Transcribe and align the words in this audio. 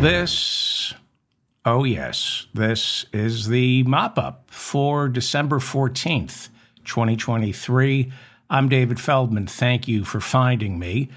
This, 0.00 0.94
oh 1.64 1.82
yes, 1.82 2.46
this 2.54 3.04
is 3.12 3.48
the 3.48 3.82
mop 3.82 4.16
up 4.16 4.48
for 4.48 5.08
December 5.08 5.58
14th, 5.58 6.50
2023. 6.84 8.12
I'm 8.48 8.68
David 8.68 9.00
Feldman. 9.00 9.48
Thank 9.48 9.88
you 9.88 10.04
for 10.04 10.20
finding 10.20 10.78
me. 10.78 11.08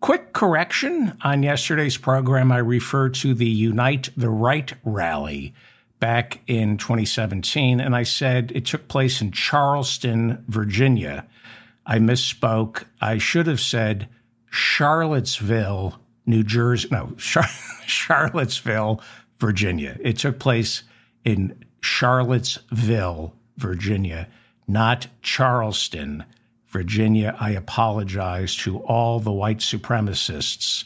Quick 0.00 0.32
correction 0.32 1.18
on 1.22 1.42
yesterday's 1.42 1.98
program, 1.98 2.50
I 2.50 2.58
referred 2.58 3.12
to 3.16 3.34
the 3.34 3.44
Unite 3.44 4.08
the 4.16 4.30
Right 4.30 4.72
rally 4.84 5.52
back 5.98 6.40
in 6.46 6.78
2017, 6.78 7.78
and 7.78 7.94
I 7.94 8.04
said 8.04 8.52
it 8.54 8.64
took 8.64 8.88
place 8.88 9.20
in 9.20 9.32
Charleston, 9.32 10.42
Virginia. 10.48 11.26
I 11.84 11.98
misspoke. 11.98 12.84
I 13.02 13.18
should 13.18 13.46
have 13.46 13.60
said 13.60 14.08
Charlottesville, 14.50 16.00
New 16.30 16.44
Jersey. 16.44 16.88
No, 16.90 17.12
Char- 17.18 17.44
Charlottesville, 17.86 19.02
Virginia. 19.38 19.98
It 20.00 20.16
took 20.16 20.38
place 20.38 20.84
in 21.24 21.64
Charlottesville, 21.82 23.34
Virginia, 23.56 24.28
not 24.66 25.08
Charleston, 25.22 26.24
Virginia. 26.68 27.36
I 27.38 27.50
apologize 27.50 28.56
to 28.58 28.78
all 28.78 29.20
the 29.20 29.32
white 29.32 29.58
supremacists 29.58 30.84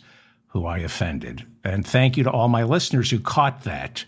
who 0.49 0.67
I 0.67 0.79
offended. 0.79 1.45
And 1.63 1.87
thank 1.87 2.17
you 2.17 2.25
to 2.25 2.31
all 2.31 2.49
my 2.49 2.63
listeners 2.63 3.11
who 3.11 3.21
caught 3.21 3.65
that. 3.65 4.05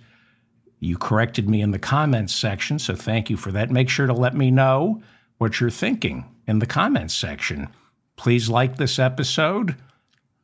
You 0.79 0.97
corrected 0.97 1.49
me 1.49 1.61
in 1.61 1.71
the 1.71 1.79
comments 1.79 2.35
section, 2.35 2.79
so 2.79 2.95
thank 2.95 3.31
you 3.31 3.37
for 3.37 3.51
that. 3.53 3.71
Make 3.71 3.89
sure 3.89 4.07
to 4.07 4.13
let 4.13 4.35
me 4.35 4.51
know 4.51 5.03
what 5.39 5.61
you're 5.61 5.71
thinking 5.71 6.25
in 6.47 6.61
the 6.61 6.67
comments 6.67 7.15
section. 7.15 7.69
Please 8.17 8.49
like 8.49 8.77
this 8.77 8.99
episode 8.99 9.75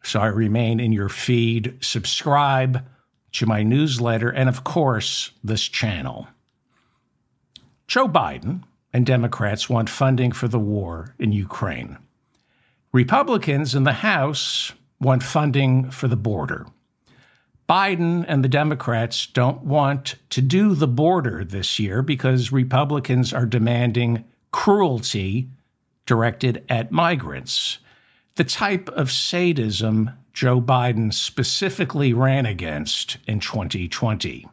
so 0.02 0.20
I 0.20 0.26
remain 0.26 0.80
in 0.80 0.92
your 0.92 1.08
feed. 1.08 1.78
Subscribe 1.80 2.84
to 3.32 3.46
my 3.46 3.62
newsletter 3.62 4.30
and, 4.30 4.48
of 4.48 4.64
course, 4.64 5.30
this 5.42 5.68
channel. 5.68 6.28
Joe 7.86 8.08
Biden 8.08 8.62
and 8.92 9.06
Democrats 9.06 9.68
want 9.68 9.88
funding 9.88 10.32
for 10.32 10.48
the 10.48 10.58
war 10.58 11.14
in 11.18 11.32
Ukraine. 11.32 11.98
Republicans 12.92 13.74
in 13.74 13.84
the 13.84 13.92
House 13.92 14.72
want 15.00 15.22
funding 15.22 15.90
for 15.90 16.08
the 16.08 16.16
border. 16.16 16.66
Biden 17.68 18.24
and 18.28 18.44
the 18.44 18.48
Democrats 18.48 19.26
don't 19.26 19.62
want 19.62 20.16
to 20.30 20.42
do 20.42 20.74
the 20.74 20.88
border 20.88 21.44
this 21.44 21.78
year 21.78 22.02
because 22.02 22.52
Republicans 22.52 23.32
are 23.32 23.46
demanding 23.46 24.24
cruelty 24.50 25.48
directed 26.04 26.64
at 26.68 26.92
migrants, 26.92 27.78
the 28.34 28.44
type 28.44 28.88
of 28.90 29.10
sadism 29.10 30.10
Joe 30.32 30.60
Biden 30.60 31.12
specifically 31.12 32.12
ran 32.12 32.46
against 32.46 33.18
in 33.26 33.40
2020. 33.40 34.46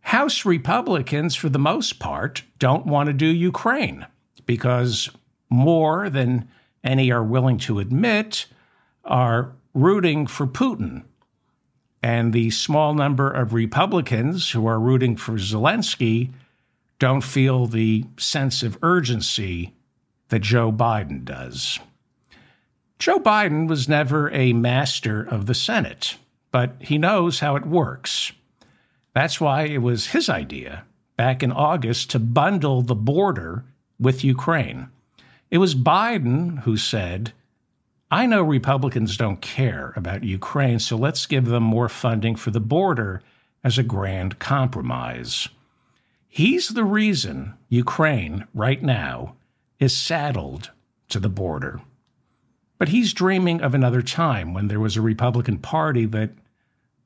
House 0.00 0.44
Republicans, 0.44 1.34
for 1.34 1.48
the 1.48 1.58
most 1.58 1.98
part, 1.98 2.42
don't 2.58 2.86
want 2.86 3.06
to 3.06 3.12
do 3.12 3.26
Ukraine 3.26 4.06
because 4.44 5.08
more 5.48 6.10
than 6.10 6.48
any 6.84 7.10
are 7.10 7.22
willing 7.22 7.58
to 7.58 7.78
admit 7.78 8.46
are 9.04 9.52
rooting 9.74 10.26
for 10.26 10.46
Putin. 10.46 11.04
And 12.02 12.32
the 12.32 12.50
small 12.50 12.94
number 12.94 13.30
of 13.30 13.54
Republicans 13.54 14.50
who 14.50 14.66
are 14.66 14.80
rooting 14.80 15.16
for 15.16 15.34
Zelensky 15.34 16.32
don't 16.98 17.22
feel 17.22 17.66
the 17.66 18.04
sense 18.18 18.62
of 18.62 18.78
urgency 18.82 19.72
that 20.28 20.40
Joe 20.40 20.72
Biden 20.72 21.24
does. 21.24 21.78
Joe 23.02 23.18
Biden 23.18 23.66
was 23.66 23.88
never 23.88 24.30
a 24.30 24.52
master 24.52 25.24
of 25.24 25.46
the 25.46 25.54
Senate, 25.54 26.18
but 26.52 26.76
he 26.78 26.98
knows 26.98 27.40
how 27.40 27.56
it 27.56 27.66
works. 27.66 28.30
That's 29.12 29.40
why 29.40 29.62
it 29.64 29.78
was 29.78 30.06
his 30.06 30.28
idea 30.28 30.84
back 31.16 31.42
in 31.42 31.50
August 31.50 32.10
to 32.10 32.20
bundle 32.20 32.80
the 32.80 32.94
border 32.94 33.64
with 33.98 34.22
Ukraine. 34.22 34.86
It 35.50 35.58
was 35.58 35.74
Biden 35.74 36.60
who 36.60 36.76
said, 36.76 37.32
I 38.08 38.24
know 38.24 38.44
Republicans 38.44 39.16
don't 39.16 39.40
care 39.40 39.92
about 39.96 40.22
Ukraine, 40.22 40.78
so 40.78 40.96
let's 40.96 41.26
give 41.26 41.46
them 41.46 41.64
more 41.64 41.88
funding 41.88 42.36
for 42.36 42.52
the 42.52 42.60
border 42.60 43.20
as 43.64 43.78
a 43.78 43.82
grand 43.82 44.38
compromise. 44.38 45.48
He's 46.28 46.68
the 46.68 46.84
reason 46.84 47.54
Ukraine, 47.68 48.46
right 48.54 48.80
now, 48.80 49.34
is 49.80 49.96
saddled 49.96 50.70
to 51.08 51.18
the 51.18 51.28
border. 51.28 51.80
But 52.82 52.88
he's 52.88 53.12
dreaming 53.12 53.60
of 53.60 53.76
another 53.76 54.02
time 54.02 54.54
when 54.54 54.66
there 54.66 54.80
was 54.80 54.96
a 54.96 55.00
Republican 55.00 55.58
Party 55.58 56.04
that 56.06 56.30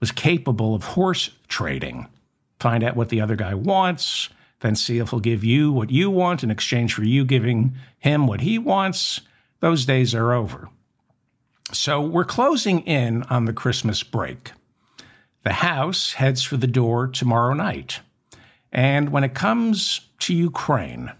was 0.01 0.11
capable 0.11 0.75
of 0.75 0.83
horse 0.83 1.29
trading. 1.49 2.07
Find 2.59 2.83
out 2.83 2.97
what 2.97 3.11
the 3.11 3.21
other 3.21 3.37
guy 3.37 3.53
wants, 3.53 4.31
then 4.61 4.75
see 4.75 4.97
if 4.97 5.11
he'll 5.11 5.21
give 5.21 5.45
you 5.45 5.71
what 5.71 5.91
you 5.91 6.11
want 6.11 6.43
in 6.43 6.51
exchange 6.51 6.95
for 6.95 7.05
you 7.05 7.27
giving 7.27 7.75
him 7.99 8.27
what 8.27 8.41
he 8.41 8.59
wants. 8.59 9.21
Those 9.61 9.85
days 9.85 10.15
are 10.15 10.33
over. 10.33 10.71
So 11.73 12.01
we're 12.01 12.25
closing 12.25 12.81
in 12.87 13.25
on 13.25 13.45
the 13.45 13.53
Christmas 13.53 14.03
break. 14.03 14.53
The 15.43 15.53
House 15.53 16.15
heads 16.15 16.43
for 16.43 16.57
the 16.57 16.67
door 16.67 17.07
tomorrow 17.07 17.53
night. 17.53 18.01
And 18.73 19.11
when 19.11 19.25
it 19.25 19.35
comes 19.35 20.01
to 20.21 20.33
Ukraine, 20.33 21.13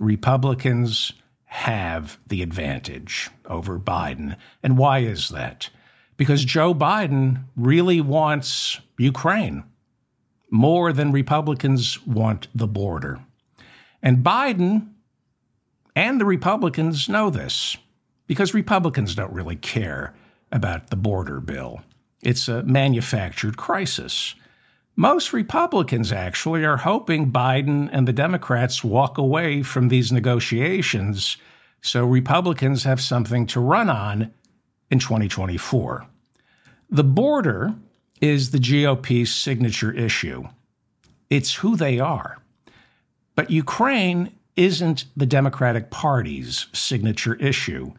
Republicans 0.00 1.12
have 1.54 2.18
the 2.26 2.42
advantage 2.42 3.30
over 3.46 3.78
Biden. 3.78 4.36
And 4.64 4.76
why 4.76 4.98
is 4.98 5.28
that? 5.28 5.70
Because 6.16 6.44
Joe 6.44 6.74
Biden 6.74 7.44
really 7.54 8.00
wants 8.00 8.80
Ukraine 8.98 9.62
more 10.50 10.92
than 10.92 11.12
Republicans 11.12 12.04
want 12.04 12.48
the 12.56 12.66
border. 12.66 13.20
And 14.02 14.24
Biden 14.24 14.88
and 15.94 16.20
the 16.20 16.24
Republicans 16.24 17.08
know 17.08 17.30
this 17.30 17.76
because 18.26 18.52
Republicans 18.52 19.14
don't 19.14 19.32
really 19.32 19.56
care 19.56 20.12
about 20.50 20.90
the 20.90 20.96
border 20.96 21.38
bill. 21.38 21.82
It's 22.20 22.48
a 22.48 22.64
manufactured 22.64 23.56
crisis. 23.56 24.34
Most 24.96 25.32
Republicans 25.32 26.12
actually 26.12 26.64
are 26.64 26.76
hoping 26.76 27.32
Biden 27.32 27.88
and 27.92 28.06
the 28.06 28.12
Democrats 28.12 28.84
walk 28.84 29.18
away 29.18 29.62
from 29.62 29.88
these 29.88 30.12
negotiations 30.12 31.36
so 31.84 32.02
Republicans 32.06 32.84
have 32.84 33.00
something 33.00 33.46
to 33.48 33.60
run 33.60 33.90
on 33.90 34.32
in 34.90 34.98
2024. 34.98 36.06
The 36.88 37.04
border 37.04 37.74
is 38.22 38.52
the 38.52 38.58
GOP's 38.58 39.34
signature 39.34 39.92
issue. 39.92 40.44
It's 41.28 41.56
who 41.56 41.76
they 41.76 42.00
are. 42.00 42.38
But 43.34 43.50
Ukraine 43.50 44.32
isn't 44.56 45.04
the 45.14 45.26
Democratic 45.26 45.90
Party's 45.90 46.68
signature 46.72 47.34
issue. 47.34 47.92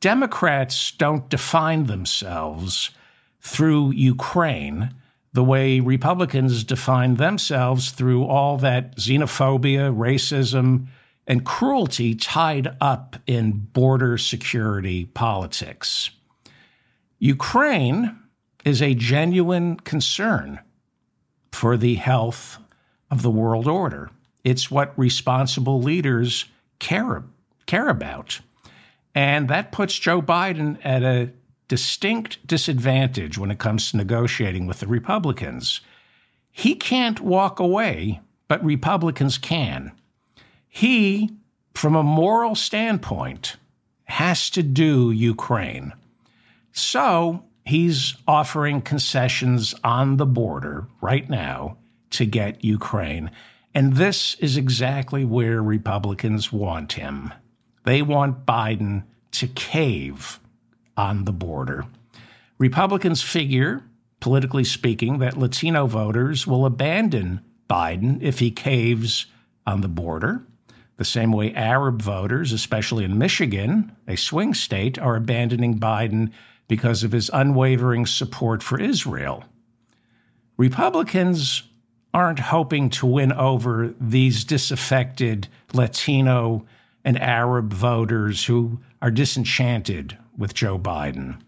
Democrats 0.00 0.92
don't 0.92 1.28
define 1.28 1.84
themselves 1.84 2.90
through 3.42 3.90
Ukraine 3.90 4.94
the 5.36 5.44
way 5.44 5.80
Republicans 5.80 6.64
define 6.64 7.16
themselves 7.16 7.90
through 7.90 8.24
all 8.24 8.56
that 8.56 8.96
xenophobia, 8.96 9.94
racism, 9.94 10.86
and 11.26 11.44
cruelty 11.44 12.14
tied 12.14 12.74
up 12.80 13.16
in 13.26 13.52
border 13.52 14.16
security 14.16 15.04
politics. 15.04 16.08
Ukraine 17.18 18.18
is 18.64 18.80
a 18.80 18.94
genuine 18.94 19.76
concern 19.76 20.58
for 21.52 21.76
the 21.76 21.96
health 21.96 22.56
of 23.10 23.20
the 23.20 23.30
world 23.30 23.68
order. 23.68 24.08
It's 24.42 24.70
what 24.70 24.98
responsible 24.98 25.82
leaders 25.82 26.46
care, 26.78 27.24
care 27.66 27.90
about. 27.90 28.40
And 29.14 29.48
that 29.48 29.70
puts 29.70 29.98
Joe 29.98 30.22
Biden 30.22 30.78
at 30.82 31.02
a 31.02 31.30
distinct 31.68 32.46
disadvantage 32.46 33.38
when 33.38 33.50
it 33.50 33.58
comes 33.58 33.90
to 33.90 33.96
negotiating 33.96 34.66
with 34.66 34.80
the 34.80 34.86
Republicans. 34.86 35.80
He 36.50 36.74
can't 36.74 37.20
walk 37.20 37.58
away, 37.58 38.20
but 38.48 38.64
Republicans 38.64 39.38
can. 39.38 39.92
He, 40.68 41.30
from 41.74 41.96
a 41.96 42.02
moral 42.02 42.54
standpoint, 42.54 43.56
has 44.04 44.50
to 44.50 44.62
do 44.62 45.10
Ukraine. 45.10 45.92
So 46.72 47.44
he's 47.64 48.14
offering 48.28 48.80
concessions 48.80 49.74
on 49.82 50.16
the 50.16 50.26
border 50.26 50.86
right 51.00 51.28
now 51.28 51.78
to 52.10 52.24
get 52.24 52.64
Ukraine. 52.64 53.30
And 53.74 53.96
this 53.96 54.34
is 54.36 54.56
exactly 54.56 55.24
where 55.24 55.62
Republicans 55.62 56.52
want 56.52 56.94
him. 56.94 57.34
They 57.84 58.00
want 58.02 58.46
Biden 58.46 59.04
to 59.32 59.48
cave 59.48 60.40
on 60.96 61.24
the 61.24 61.32
border. 61.32 61.84
Republicans 62.58 63.22
figure, 63.22 63.82
politically 64.20 64.64
speaking, 64.64 65.18
that 65.18 65.36
Latino 65.36 65.86
voters 65.86 66.46
will 66.46 66.64
abandon 66.64 67.40
Biden 67.68 68.22
if 68.22 68.38
he 68.38 68.50
caves 68.50 69.26
on 69.66 69.80
the 69.80 69.88
border, 69.88 70.46
the 70.96 71.04
same 71.04 71.32
way 71.32 71.52
Arab 71.52 72.00
voters, 72.00 72.52
especially 72.52 73.04
in 73.04 73.18
Michigan, 73.18 73.94
a 74.08 74.16
swing 74.16 74.54
state, 74.54 74.98
are 74.98 75.16
abandoning 75.16 75.78
Biden 75.78 76.30
because 76.68 77.04
of 77.04 77.12
his 77.12 77.30
unwavering 77.32 78.06
support 78.06 78.62
for 78.62 78.80
Israel. 78.80 79.44
Republicans 80.56 81.64
aren't 82.14 82.38
hoping 82.38 82.88
to 82.88 83.04
win 83.04 83.30
over 83.32 83.94
these 84.00 84.44
disaffected 84.44 85.48
Latino 85.74 86.64
and 87.04 87.20
Arab 87.20 87.72
voters 87.72 88.46
who 88.46 88.80
are 89.02 89.10
disenchanted 89.10 90.16
with 90.36 90.54
Joe 90.54 90.78
Biden. 90.78 91.40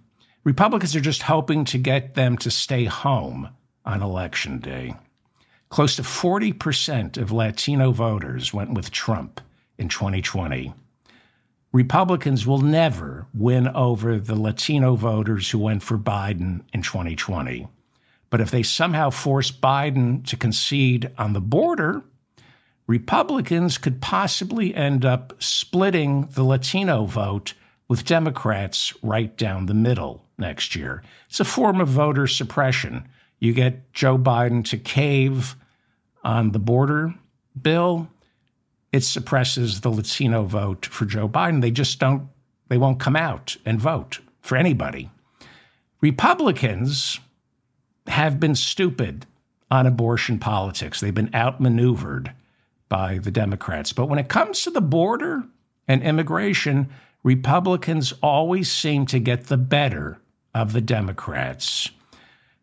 Republicans 0.44 0.96
are 0.96 1.00
just 1.00 1.22
hoping 1.22 1.64
to 1.66 1.78
get 1.78 2.14
them 2.14 2.38
to 2.38 2.50
stay 2.50 2.84
home 2.84 3.50
on 3.84 4.02
election 4.02 4.58
day. 4.58 4.94
Close 5.68 5.96
to 5.96 6.02
40% 6.02 7.18
of 7.18 7.32
Latino 7.32 7.92
voters 7.92 8.54
went 8.54 8.72
with 8.72 8.90
Trump 8.90 9.40
in 9.76 9.88
2020. 9.88 10.72
Republicans 11.72 12.46
will 12.46 12.62
never 12.62 13.26
win 13.34 13.68
over 13.68 14.18
the 14.18 14.34
Latino 14.34 14.94
voters 14.94 15.50
who 15.50 15.58
went 15.58 15.82
for 15.82 15.98
Biden 15.98 16.62
in 16.72 16.80
2020. 16.80 17.68
But 18.30 18.40
if 18.40 18.50
they 18.50 18.62
somehow 18.62 19.10
force 19.10 19.50
Biden 19.50 20.26
to 20.28 20.36
concede 20.36 21.10
on 21.18 21.34
the 21.34 21.40
border, 21.40 22.02
Republicans 22.86 23.76
could 23.76 24.00
possibly 24.00 24.74
end 24.74 25.04
up 25.04 25.34
splitting 25.38 26.28
the 26.32 26.42
Latino 26.42 27.04
vote 27.04 27.52
with 27.88 28.04
Democrats 28.04 28.92
right 29.02 29.36
down 29.36 29.66
the 29.66 29.74
middle 29.74 30.24
next 30.36 30.76
year. 30.76 31.02
It's 31.28 31.40
a 31.40 31.44
form 31.44 31.80
of 31.80 31.88
voter 31.88 32.26
suppression. 32.26 33.08
You 33.38 33.52
get 33.52 33.92
Joe 33.92 34.18
Biden 34.18 34.64
to 34.66 34.76
cave 34.78 35.56
on 36.22 36.52
the 36.52 36.58
border 36.58 37.14
bill, 37.60 38.08
it 38.92 39.00
suppresses 39.00 39.80
the 39.80 39.90
Latino 39.90 40.44
vote 40.44 40.86
for 40.86 41.04
Joe 41.04 41.28
Biden. 41.28 41.60
They 41.60 41.70
just 41.70 41.98
don't, 41.98 42.28
they 42.68 42.78
won't 42.78 43.00
come 43.00 43.16
out 43.16 43.56
and 43.64 43.80
vote 43.80 44.20
for 44.40 44.56
anybody. 44.56 45.10
Republicans 46.00 47.20
have 48.06 48.40
been 48.40 48.54
stupid 48.54 49.26
on 49.70 49.86
abortion 49.86 50.38
politics. 50.38 51.00
They've 51.00 51.14
been 51.14 51.34
outmaneuvered 51.34 52.32
by 52.88 53.18
the 53.18 53.30
Democrats. 53.30 53.92
But 53.92 54.06
when 54.06 54.18
it 54.18 54.28
comes 54.28 54.62
to 54.62 54.70
the 54.70 54.80
border 54.80 55.44
and 55.86 56.02
immigration, 56.02 56.88
Republicans 57.28 58.14
always 58.22 58.72
seem 58.72 59.04
to 59.04 59.18
get 59.18 59.48
the 59.48 59.58
better 59.58 60.18
of 60.54 60.72
the 60.72 60.80
Democrats 60.80 61.90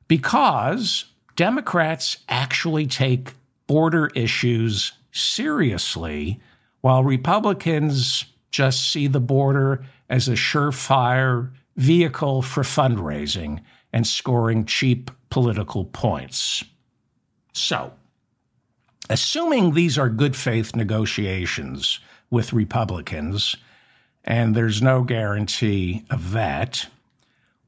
because 0.08 1.06
Democrats 1.36 2.18
actually 2.30 2.88
take 2.88 3.36
border 3.68 4.08
issues 4.16 4.94
seriously, 5.12 6.42
while 6.82 7.04
Republicans 7.04 8.26
just 8.50 8.92
see 8.92 9.06
the 9.06 9.20
border 9.20 9.86
as 10.10 10.28
a 10.28 10.32
surefire 10.32 11.52
vehicle 11.78 12.42
for 12.42 12.64
fundraising 12.64 13.62
and 13.94 14.08
scoring 14.08 14.66
cheap 14.66 15.12
political 15.30 15.86
points. 15.86 16.64
So, 17.54 17.94
assuming 19.12 19.76
these 19.76 20.00
are 20.00 20.10
good 20.10 20.36
faith 20.36 20.76
negotiations 20.76 22.00
with 22.32 22.52
Republicans, 22.52 23.58
and 24.26 24.56
there's 24.56 24.82
no 24.82 25.04
guarantee 25.04 26.04
of 26.10 26.32
that, 26.32 26.88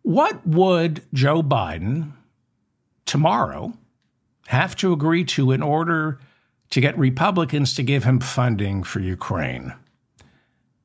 what 0.01 0.45
would 0.45 1.03
Joe 1.13 1.43
Biden 1.43 2.13
tomorrow 3.05 3.73
have 4.47 4.75
to 4.77 4.91
agree 4.91 5.23
to 5.25 5.51
in 5.51 5.61
order 5.61 6.19
to 6.71 6.81
get 6.81 6.97
Republicans 6.97 7.75
to 7.75 7.83
give 7.83 8.03
him 8.03 8.19
funding 8.19 8.83
for 8.83 8.99
Ukraine? 8.99 9.73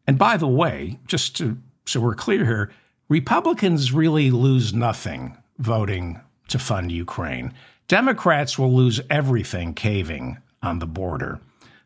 And 0.07 0.19
by 0.19 0.37
the 0.37 0.49
way, 0.49 0.99
just 1.07 1.37
to, 1.39 1.57
so 1.87 2.01
we're 2.01 2.15
clear 2.15 2.45
here, 2.45 2.71
Republicans 3.09 3.93
really 3.93 4.31
lose 4.31 4.75
nothing 4.75 5.39
voting 5.59 6.21
to 6.49 6.59
fund 6.59 6.93
Ukraine. 6.93 7.55
Democrats 7.89 8.59
will 8.59 8.73
lose 8.73 9.01
everything 9.09 9.75
caving 9.75 10.39
on 10.63 10.81
the 10.81 10.87
border. 10.87 11.41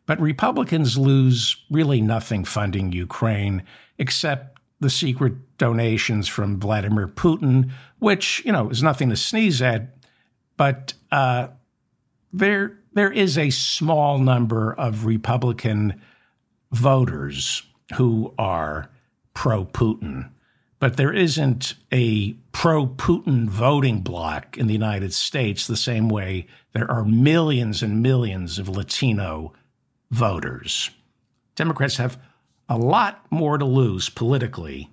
But 0.07 0.19
Republicans 0.19 0.97
lose 0.97 1.57
really 1.69 2.01
nothing 2.01 2.45
funding 2.45 2.91
Ukraine 2.91 3.61
except 3.99 4.59
the 4.79 4.89
secret 4.89 5.33
donations 5.57 6.27
from 6.27 6.59
Vladimir 6.59 7.07
Putin, 7.07 7.71
which, 7.99 8.41
you 8.45 8.51
know, 8.51 8.69
is 8.69 8.81
nothing 8.81 9.09
to 9.09 9.15
sneeze 9.15 9.61
at. 9.61 9.95
But 10.55 10.93
uh, 11.11 11.49
there, 12.31 12.79
there 12.93 13.11
is 13.11 13.37
a 13.37 13.49
small 13.49 14.17
number 14.17 14.73
of 14.73 15.05
Republican 15.05 16.01
voters 16.71 17.63
who 17.95 18.33
are 18.37 18.89
pro 19.33 19.65
Putin, 19.65 20.29
but 20.79 20.95
there 20.95 21.13
isn't 21.13 21.73
a 21.91 22.33
pro 22.53 22.87
Putin 22.87 23.47
voting 23.47 24.01
bloc 24.01 24.57
in 24.57 24.67
the 24.67 24.73
United 24.73 25.13
States 25.13 25.67
the 25.67 25.75
same 25.75 26.07
way 26.07 26.47
there 26.73 26.89
are 26.89 27.03
millions 27.03 27.81
and 27.81 28.01
millions 28.01 28.59
of 28.59 28.69
Latino 28.69 29.53
voters. 30.11 30.89
Democrats 31.55 31.97
have 31.97 32.19
a 32.69 32.77
lot 32.77 33.25
more 33.29 33.57
to 33.57 33.65
lose 33.65 34.09
politically 34.09 34.89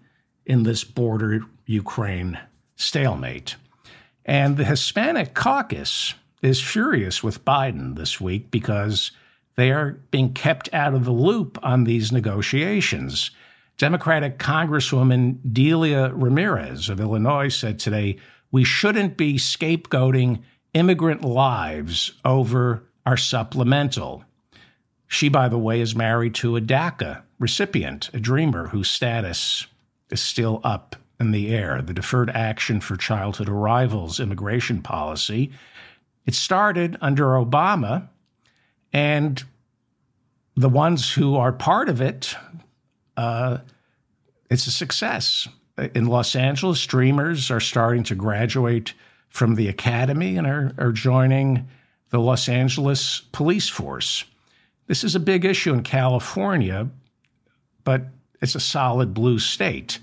in 0.46 0.62
this 0.62 0.84
border 0.84 1.40
Ukraine 1.66 2.38
stalemate. 2.76 3.56
And 4.24 4.56
the 4.56 4.64
Hispanic 4.64 5.34
caucus 5.34 6.14
is 6.42 6.60
furious 6.60 7.22
with 7.22 7.44
Biden 7.44 7.96
this 7.96 8.20
week 8.20 8.50
because 8.50 9.10
they 9.56 9.70
are 9.70 9.92
being 10.10 10.32
kept 10.32 10.72
out 10.72 10.94
of 10.94 11.04
the 11.04 11.12
loop 11.12 11.58
on 11.62 11.84
these 11.84 12.12
negotiations. 12.12 13.30
Democratic 13.78 14.38
Congresswoman 14.38 15.38
Delia 15.52 16.12
Ramirez 16.14 16.88
of 16.88 17.00
Illinois 17.00 17.48
said 17.48 17.78
today, 17.78 18.18
We 18.50 18.64
shouldn't 18.64 19.16
be 19.16 19.34
scapegoating 19.34 20.42
immigrant 20.74 21.24
lives 21.24 22.12
over 22.24 22.84
our 23.06 23.16
supplemental. 23.16 24.24
She, 25.14 25.28
by 25.28 25.48
the 25.48 25.58
way, 25.58 25.80
is 25.80 25.94
married 25.94 26.34
to 26.36 26.56
a 26.56 26.60
DACA 26.60 27.22
recipient, 27.38 28.10
a 28.12 28.18
dreamer 28.18 28.66
whose 28.66 28.90
status 28.90 29.68
is 30.10 30.20
still 30.20 30.60
up 30.64 30.96
in 31.20 31.30
the 31.30 31.54
air. 31.54 31.80
The 31.80 31.94
Deferred 31.94 32.30
Action 32.30 32.80
for 32.80 32.96
Childhood 32.96 33.48
Arrivals 33.48 34.18
immigration 34.18 34.82
policy. 34.82 35.52
It 36.26 36.34
started 36.34 36.98
under 37.00 37.26
Obama, 37.26 38.08
and 38.92 39.44
the 40.56 40.68
ones 40.68 41.12
who 41.12 41.36
are 41.36 41.52
part 41.52 41.88
of 41.88 42.00
it, 42.00 42.34
uh, 43.16 43.58
it's 44.50 44.66
a 44.66 44.72
success. 44.72 45.46
In 45.94 46.06
Los 46.06 46.34
Angeles, 46.34 46.84
dreamers 46.84 47.52
are 47.52 47.60
starting 47.60 48.02
to 48.02 48.16
graduate 48.16 48.94
from 49.28 49.54
the 49.54 49.68
academy 49.68 50.36
and 50.36 50.48
are, 50.48 50.72
are 50.76 50.90
joining 50.90 51.68
the 52.10 52.18
Los 52.18 52.48
Angeles 52.48 53.22
police 53.30 53.68
force. 53.68 54.24
This 54.86 55.04
is 55.04 55.14
a 55.14 55.20
big 55.20 55.44
issue 55.44 55.72
in 55.72 55.82
California, 55.82 56.88
but 57.84 58.06
it's 58.40 58.54
a 58.54 58.60
solid 58.60 59.14
blue 59.14 59.38
state. 59.38 59.98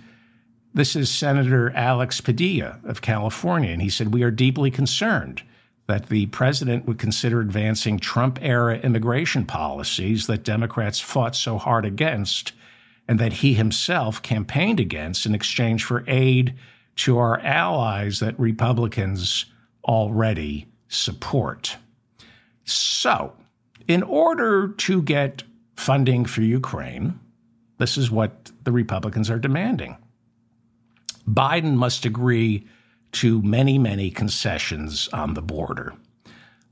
This 0.73 0.95
is 0.95 1.09
Senator 1.09 1.71
Alex 1.71 2.21
Padilla 2.21 2.79
of 2.83 3.01
California, 3.01 3.71
and 3.71 3.81
he 3.81 3.89
said, 3.89 4.13
We 4.13 4.23
are 4.23 4.31
deeply 4.31 4.71
concerned 4.71 5.43
that 5.87 6.07
the 6.07 6.27
president 6.27 6.85
would 6.85 6.97
consider 6.97 7.41
advancing 7.41 7.99
Trump 7.99 8.39
era 8.41 8.77
immigration 8.77 9.45
policies 9.45 10.27
that 10.27 10.43
Democrats 10.43 10.99
fought 10.99 11.35
so 11.35 11.57
hard 11.57 11.85
against 11.85 12.53
and 13.07 13.19
that 13.19 13.33
he 13.33 13.53
himself 13.53 14.21
campaigned 14.21 14.79
against 14.79 15.25
in 15.25 15.35
exchange 15.35 15.83
for 15.83 16.05
aid 16.07 16.55
to 16.95 17.17
our 17.17 17.39
allies 17.41 18.19
that 18.19 18.39
Republicans 18.39 19.45
already 19.83 20.67
support. 20.87 21.77
So, 22.63 23.33
in 23.87 24.03
order 24.03 24.69
to 24.69 25.01
get 25.01 25.43
funding 25.75 26.25
for 26.25 26.41
Ukraine, 26.41 27.19
this 27.77 27.97
is 27.97 28.11
what 28.11 28.51
the 28.63 28.71
Republicans 28.71 29.29
are 29.29 29.39
demanding. 29.39 29.97
Biden 31.27 31.75
must 31.75 32.05
agree 32.05 32.67
to 33.13 33.41
many, 33.41 33.77
many 33.77 34.11
concessions 34.11 35.09
on 35.09 35.33
the 35.33 35.41
border, 35.41 35.93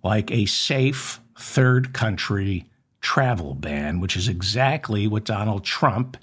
like 0.03 0.31
a 0.31 0.45
safe 0.45 1.19
third 1.37 1.93
country 1.93 2.65
travel 3.01 3.55
ban, 3.55 3.99
which 3.99 4.15
is 4.15 4.27
exactly 4.27 5.07
what 5.07 5.25
Donald 5.25 5.63
Trump 5.63 6.17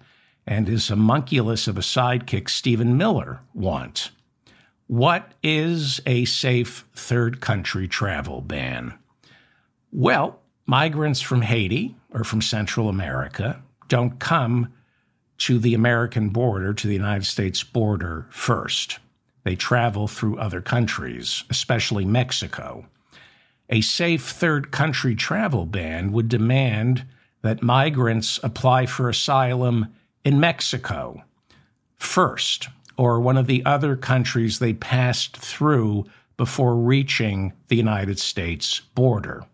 and 0.47 0.69
his 0.69 0.89
homunculus 0.89 1.67
of 1.67 1.77
a 1.77 1.83
sidekick, 1.83 2.49
Stephen 2.49 2.97
Miller, 2.97 3.41
want. 3.55 4.11
What 4.87 5.33
is 5.43 6.01
a 6.07 6.25
safe 6.27 6.87
third 6.95 7.41
country 7.41 7.89
travel 7.89 8.41
ban? 8.41 8.95
Well, 9.91 10.41
migrants 10.67 11.21
from 11.21 11.43
Haiti 11.43 11.95
or 12.13 12.25
from 12.25 12.43
Central 12.43 12.89
America 12.89 13.63
don't 13.89 14.19
come 14.19 14.73
to 15.39 15.59
the 15.59 15.75
American 15.75 16.31
border, 16.31 16.75
to 16.75 16.87
the 16.87 16.95
United 16.95 17.25
States 17.25 17.63
border 17.63 18.27
first. 18.31 18.99
They 19.45 19.55
travel 19.55 20.09
through 20.09 20.39
other 20.39 20.61
countries, 20.61 21.45
especially 21.51 22.05
Mexico. 22.05 22.87
A 23.69 23.81
safe 23.81 24.25
third 24.25 24.71
country 24.71 25.15
travel 25.15 25.67
ban 25.67 26.13
would 26.13 26.29
demand 26.29 27.07
that 27.43 27.63
migrants 27.63 28.41
apply 28.43 28.87
for 28.87 29.09
asylum 29.09 29.95
in 30.25 30.41
Mexico 30.41 31.23
first, 31.97 32.69
or 32.97 33.21
one 33.21 33.37
of 33.37 33.47
the 33.47 33.65
other 33.65 33.95
countries 33.95 34.59
they 34.59 34.73
passed 34.73 35.37
through 35.37 36.05
before 36.37 36.77
reaching 36.77 37.53
the 37.69 37.77
United 37.77 38.19
States 38.19 38.81
border. 38.95 39.45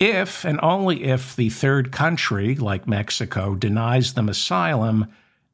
If 0.00 0.44
and 0.44 0.60
only 0.62 1.04
if 1.04 1.34
the 1.34 1.50
third 1.50 1.90
country, 1.90 2.54
like 2.54 2.86
Mexico, 2.86 3.54
denies 3.54 4.14
them 4.14 4.28
asylum, 4.28 5.06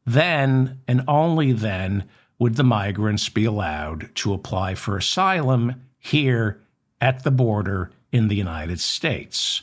then 0.05 0.81
and 0.87 1.03
only 1.09 1.53
then 1.53 2.05
would 2.39 2.57
the 2.57 2.65
migrants 2.65 3.29
be 3.29 3.45
allowed 3.45 4.15
to 4.17 4.35
apply 4.35 4.75
for 4.75 4.97
asylum 4.97 5.83
here 5.99 6.61
at 7.01 7.25
the 7.25 7.31
border 7.31 7.91
in 8.13 8.29
the 8.29 8.37
United 8.37 8.81
States. 8.81 9.63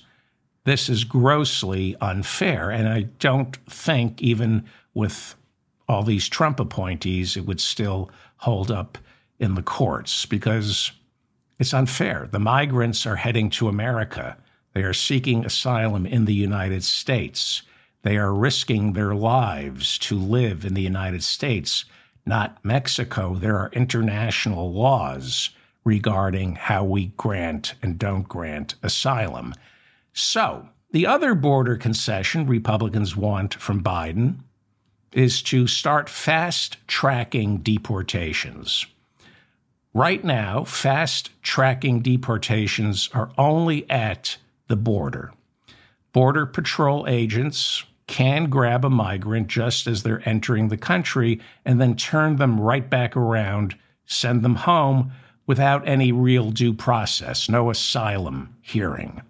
This 0.64 0.90
is 0.90 1.04
grossly 1.04 1.96
unfair, 2.02 2.70
and 2.70 2.88
I 2.88 3.04
don't 3.20 3.56
think, 3.70 4.22
even 4.22 4.66
with 4.94 5.36
all 5.88 6.04
these 6.04 6.30
Trump 6.30 6.60
appointees, 6.60 7.36
it 7.36 7.46
would 7.46 7.62
still 7.62 8.10
hold 8.38 8.72
up 8.72 8.98
in 9.40 9.56
the 9.56 9.64
courts 9.64 10.26
because 10.26 10.92
it's 11.60 11.74
unfair. 11.74 12.28
The 12.32 12.40
migrants 12.40 13.06
are 13.06 13.16
heading 13.16 13.50
to 13.52 13.68
America. 13.68 14.38
They 14.74 14.84
are 14.84 14.94
seeking 14.94 15.46
asylum 15.46 16.06
in 16.06 16.26
the 16.26 16.34
United 16.34 16.84
States. 16.84 17.62
They 18.04 18.18
are 18.18 18.34
risking 18.34 18.94
their 18.94 19.14
lives 19.14 19.98
to 20.00 20.18
live 20.18 20.66
in 20.66 20.74
the 20.74 20.82
United 20.82 21.24
States, 21.24 21.86
not 22.26 22.64
Mexico. 22.64 23.36
There 23.36 23.58
are 23.58 23.70
international 23.74 24.72
laws 24.72 25.50
regarding 25.84 26.56
how 26.56 26.84
we 26.84 27.08
grant 27.18 27.74
and 27.82 28.00
don't 28.00 28.28
grant 28.28 28.76
asylum. 28.82 29.54
So, 30.14 30.70
the 30.92 31.08
other 31.08 31.36
border 31.36 31.78
concession 31.78 32.48
Republicans 32.48 33.16
want 33.16 33.54
from 33.56 33.84
Biden 33.84 34.40
is 35.14 35.42
to 35.44 35.68
start 35.68 36.10
fast 36.10 36.78
tracking 36.88 37.58
deportations. 37.58 38.86
Right 39.94 40.24
now, 40.24 40.64
fast 40.64 41.32
tracking 41.42 42.02
deportations 42.02 43.10
are 43.14 43.32
only 43.38 43.90
at 43.90 44.38
the 44.72 44.76
border. 44.78 45.32
Border 46.14 46.46
Patrol 46.46 47.06
agents 47.08 47.84
can 48.08 48.50
grab 48.50 48.86
a 48.86 48.90
migrant 48.90 49.48
just 49.48 49.86
as 49.86 50.02
they're 50.02 50.28
entering 50.28 50.70
the 50.70 50.78
country 50.78 51.42
and 51.66 51.80
then 51.80 51.96
turn 51.96 52.38
them 52.38 52.60
right 52.60 52.90
back 52.90 53.16
around, 53.18 53.76
send 54.06 54.42
them 54.42 54.56
home 54.56 55.12
without 55.46 55.86
any 55.86 56.14
real 56.14 56.52
due 56.52 56.74
process, 56.74 57.50
no 57.50 57.70
asylum 57.70 58.56
hearing. 58.62 59.22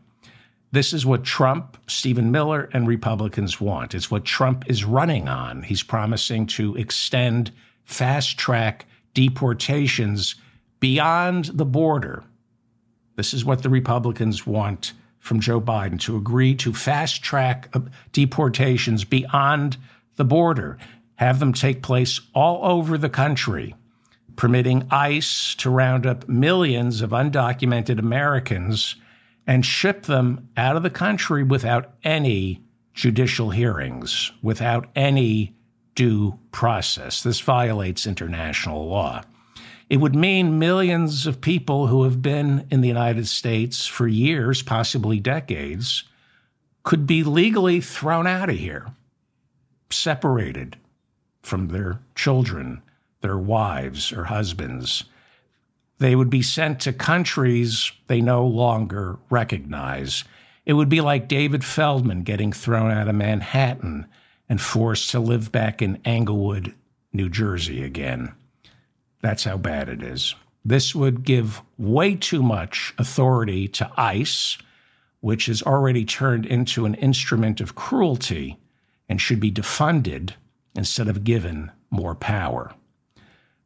This 0.71 0.93
is 0.93 1.07
what 1.07 1.23
Trump, 1.23 1.75
Stephen 1.87 2.31
Miller, 2.31 2.69
and 2.71 2.87
Republicans 2.87 3.59
want. 3.59 3.95
It's 3.95 4.11
what 4.11 4.23
Trump 4.23 4.69
is 4.69 4.85
running 4.85 5.27
on. 5.27 5.63
He's 5.63 5.83
promising 5.83 6.45
to 6.47 6.75
extend 6.75 7.51
fast 7.83 8.37
track 8.37 8.85
deportations 9.15 10.35
beyond 10.79 11.45
the 11.45 11.65
border. 11.65 12.23
This 13.15 13.33
is 13.33 13.43
what 13.43 13.63
the 13.63 13.69
Republicans 13.69 14.45
want 14.45 14.93
from 15.21 15.39
Joe 15.39 15.61
Biden 15.61 15.99
to 16.01 16.17
agree 16.17 16.55
to 16.55 16.73
fast 16.73 17.23
track 17.23 17.73
deportations 18.11 19.05
beyond 19.05 19.77
the 20.17 20.25
border, 20.25 20.77
have 21.15 21.39
them 21.39 21.53
take 21.53 21.81
place 21.81 22.19
all 22.33 22.59
over 22.69 22.97
the 22.97 23.09
country, 23.09 23.75
permitting 24.35 24.87
ICE 24.91 25.55
to 25.55 25.69
round 25.69 26.05
up 26.05 26.27
millions 26.27 27.01
of 27.01 27.11
undocumented 27.11 27.99
Americans 27.99 28.95
and 29.47 29.65
ship 29.65 30.03
them 30.03 30.49
out 30.57 30.75
of 30.75 30.83
the 30.83 30.89
country 30.89 31.43
without 31.43 31.93
any 32.03 32.61
judicial 32.93 33.51
hearings, 33.51 34.31
without 34.41 34.89
any 34.95 35.55
due 35.95 36.37
process. 36.51 37.21
This 37.21 37.39
violates 37.39 38.07
international 38.07 38.87
law. 38.87 39.23
It 39.91 39.99
would 39.99 40.15
mean 40.15 40.57
millions 40.57 41.27
of 41.27 41.41
people 41.41 41.87
who 41.87 42.03
have 42.03 42.21
been 42.21 42.65
in 42.71 42.79
the 42.79 42.87
United 42.87 43.27
States 43.27 43.85
for 43.85 44.07
years, 44.07 44.61
possibly 44.61 45.19
decades, 45.19 46.05
could 46.83 47.05
be 47.05 47.23
legally 47.23 47.81
thrown 47.81 48.25
out 48.25 48.49
of 48.49 48.55
here, 48.55 48.87
separated 49.89 50.77
from 51.41 51.67
their 51.67 51.99
children, 52.15 52.81
their 53.19 53.37
wives 53.37 54.13
or 54.13 54.23
husbands, 54.23 55.03
they 55.99 56.15
would 56.15 56.29
be 56.29 56.41
sent 56.41 56.79
to 56.79 56.93
countries 56.93 57.91
they 58.07 58.21
no 58.21 58.47
longer 58.47 59.19
recognize. 59.29 60.23
It 60.65 60.71
would 60.71 60.87
be 60.87 61.01
like 61.01 61.27
David 61.27 61.65
Feldman 61.65 62.23
getting 62.23 62.53
thrown 62.53 62.91
out 62.91 63.09
of 63.09 63.15
Manhattan 63.15 64.07
and 64.47 64.61
forced 64.61 65.11
to 65.11 65.19
live 65.19 65.51
back 65.51 65.81
in 65.81 65.99
Englewood, 66.05 66.73
New 67.11 67.27
Jersey 67.27 67.83
again. 67.83 68.31
That's 69.21 69.43
how 69.43 69.57
bad 69.57 69.89
it 69.89 70.01
is. 70.03 70.35
This 70.63 70.93
would 70.93 71.23
give 71.23 71.61
way 71.77 72.15
too 72.15 72.43
much 72.43 72.93
authority 72.97 73.67
to 73.69 73.91
ICE, 73.97 74.57
which 75.19 75.49
is 75.49 75.63
already 75.63 76.05
turned 76.05 76.45
into 76.45 76.85
an 76.85 76.95
instrument 76.95 77.61
of 77.61 77.75
cruelty 77.75 78.57
and 79.09 79.19
should 79.19 79.39
be 79.39 79.51
defunded 79.51 80.31
instead 80.75 81.07
of 81.07 81.23
given 81.23 81.71
more 81.89 82.15
power. 82.15 82.73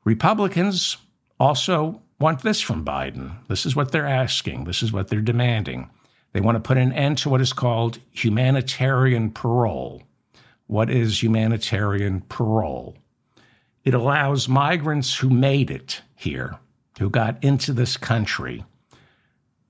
Republicans 0.04 0.98
also 1.40 2.02
want 2.20 2.42
this 2.42 2.62
from 2.62 2.86
Biden. 2.86 3.36
This 3.48 3.66
is 3.66 3.76
what 3.76 3.92
they're 3.92 4.08
asking. 4.08 4.64
This 4.64 4.82
is 4.82 4.92
what 4.92 5.10
they're 5.10 5.22
demanding. 5.22 5.90
They 6.34 6.42
want 6.42 6.56
to 6.56 6.68
put 6.68 6.78
an 6.78 6.94
end 6.94 7.18
to 7.20 7.30
what 7.30 7.42
is 7.42 7.54
called 7.54 8.00
humanitarian 8.12 9.32
parole. 9.32 10.04
What 10.68 10.90
is 10.90 11.22
humanitarian 11.22 12.22
parole? 12.22 12.98
It 13.86 13.94
allows 13.94 14.50
migrants 14.50 15.16
who 15.16 15.30
made 15.30 15.70
it 15.70 16.02
here, 16.16 16.58
who 17.00 17.10
got 17.10 17.42
into 17.44 17.72
this 17.72 17.98
country, 17.98 18.66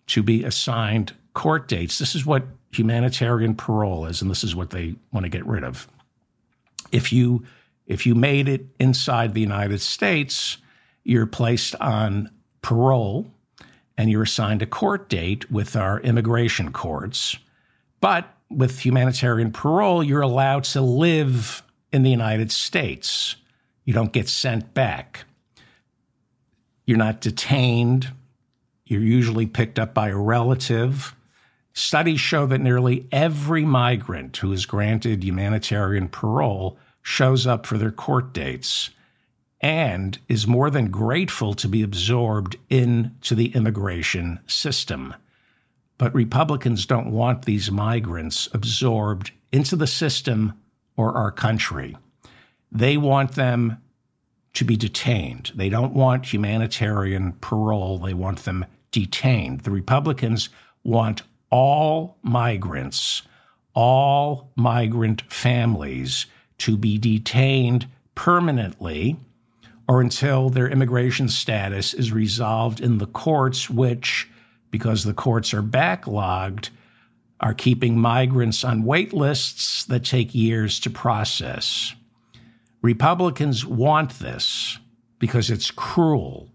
to 0.08 0.24
be 0.24 0.44
assigned 0.44 1.14
court 1.34 1.68
dates. 1.68 2.00
This 2.00 2.16
is 2.16 2.26
what 2.26 2.46
humanitarian 2.72 3.56
parole 3.56 4.06
is, 4.06 4.22
and 4.22 4.32
this 4.32 4.44
is 4.44 4.56
what 4.56 4.70
they 4.70 4.96
want 5.12 5.26
to 5.26 5.30
get 5.30 5.46
rid 5.46 5.64
of. 5.64 5.88
If 6.92 7.12
you 7.12 7.44
if 7.88 8.06
you 8.06 8.16
made 8.16 8.48
it 8.48 8.66
inside 8.80 9.34
the 9.34 9.42
United 9.42 9.80
States, 9.80 10.58
you're 11.04 11.28
placed 11.28 11.76
on 11.76 12.32
parole 12.62 13.28
and 13.96 14.10
you're 14.10 14.24
assigned 14.24 14.64
a 14.64 14.66
court 14.66 15.08
date 15.08 15.52
with 15.52 15.76
our 15.76 16.00
immigration 16.00 16.72
courts. 16.72 17.38
But 18.02 18.28
with 18.50 18.84
humanitarian 18.84 19.52
parole, 19.52 20.04
you're 20.04 20.22
allowed 20.22 20.64
to 20.66 20.82
live 20.82 21.62
in 21.92 22.02
the 22.02 22.10
United 22.10 22.52
States. 22.52 23.36
You 23.86 23.94
don't 23.94 24.12
get 24.12 24.28
sent 24.28 24.74
back. 24.74 25.26
You're 26.86 26.98
not 26.98 27.22
detained. 27.22 28.12
You're 28.86 29.02
usually 29.02 29.46
picked 29.46 29.80
up 29.80 29.94
by 29.94 30.10
a 30.10 30.18
relative. 30.18 31.16
Studies 31.74 32.20
show 32.20 32.46
that 32.48 32.62
nearly 32.62 33.08
every 33.12 33.64
migrant 33.66 34.38
who 34.38 34.52
is 34.52 34.66
granted 34.66 35.24
humanitarian 35.24 36.10
parole 36.10 36.78
shows 37.02 37.46
up 37.46 37.66
for 37.66 37.78
their 37.78 37.92
court 37.92 38.34
dates 38.34 38.90
and 39.62 40.20
is 40.28 40.48
more 40.48 40.70
than 40.70 40.90
grateful 40.90 41.54
to 41.54 41.68
be 41.68 41.82
absorbed 41.82 42.56
into 42.70 43.36
the 43.36 43.48
immigration 43.56 44.40
system. 44.48 45.14
But 45.98 46.14
Republicans 46.14 46.86
don't 46.86 47.12
want 47.12 47.46
these 47.46 47.72
migrants 47.72 48.50
absorbed 48.54 49.32
into 49.52 49.76
the 49.76 49.88
system 49.88 50.54
or 50.98 51.16
our 51.16 51.32
country. 51.32 51.96
They 52.72 52.98
want 52.98 53.34
them 53.34 53.82
to 54.54 54.66
be 54.66 54.78
detained. 54.78 55.52
They 55.56 55.70
don't 55.70 55.94
want 55.94 56.32
humanitarian 56.32 57.34
parole, 57.34 58.00
they 58.00 58.14
want 58.14 58.46
them 58.46 58.66
detained. 58.92 59.62
The 59.62 59.72
Republicans 59.72 60.50
want 60.84 61.24
all 61.50 62.18
migrants, 62.24 63.24
all 63.74 64.52
migrant 64.56 65.22
families 65.32 66.26
to 66.60 66.78
be 66.78 66.98
detained 66.98 67.88
permanently 68.16 69.18
or 69.88 70.02
until 70.02 70.50
their 70.50 70.68
immigration 70.68 71.30
status 71.30 71.94
is 71.94 72.12
resolved 72.12 72.80
in 72.80 72.98
the 72.98 73.06
courts, 73.06 73.70
which, 73.70 74.30
because 74.72 75.04
the 75.04 75.14
courts 75.14 75.54
are 75.54 75.62
backlogged, 75.62 76.70
are 77.42 77.54
keeping 77.54 78.00
migrants 78.00 78.64
on 78.64 78.84
wait 78.84 79.14
lists 79.14 79.86
that 79.86 80.06
take 80.06 80.34
years 80.34 80.80
to 80.80 80.90
process. 80.90 81.94
Republicans 82.86 83.66
want 83.66 84.20
this 84.20 84.78
because 85.18 85.50
it's 85.50 85.72
cruel 85.72 86.52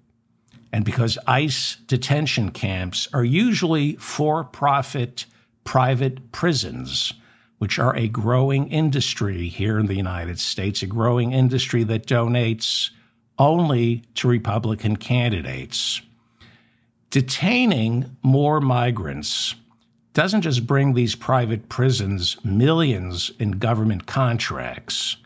and 0.72 0.84
because 0.84 1.18
ICE 1.26 1.78
detention 1.88 2.52
camps 2.52 3.08
are 3.12 3.24
usually 3.24 3.96
for 3.96 4.44
profit 4.44 5.26
private 5.64 6.30
prisons, 6.30 7.12
which 7.58 7.80
are 7.80 7.96
a 7.96 8.06
growing 8.06 8.70
industry 8.70 9.48
here 9.48 9.76
in 9.76 9.86
the 9.86 9.96
United 9.96 10.38
States, 10.38 10.82
a 10.82 10.86
growing 10.86 11.32
industry 11.32 11.82
that 11.82 12.06
donates 12.06 12.90
only 13.36 14.04
to 14.14 14.28
Republican 14.28 14.94
candidates. 14.94 16.00
Detaining 17.10 18.16
more 18.22 18.60
migrants 18.60 19.56
doesn't 20.14 20.42
just 20.42 20.64
bring 20.64 20.94
these 20.94 21.16
private 21.16 21.68
prisons 21.68 22.36
millions 22.44 23.32
in 23.40 23.52
government 23.52 24.06
contracts. 24.06 25.16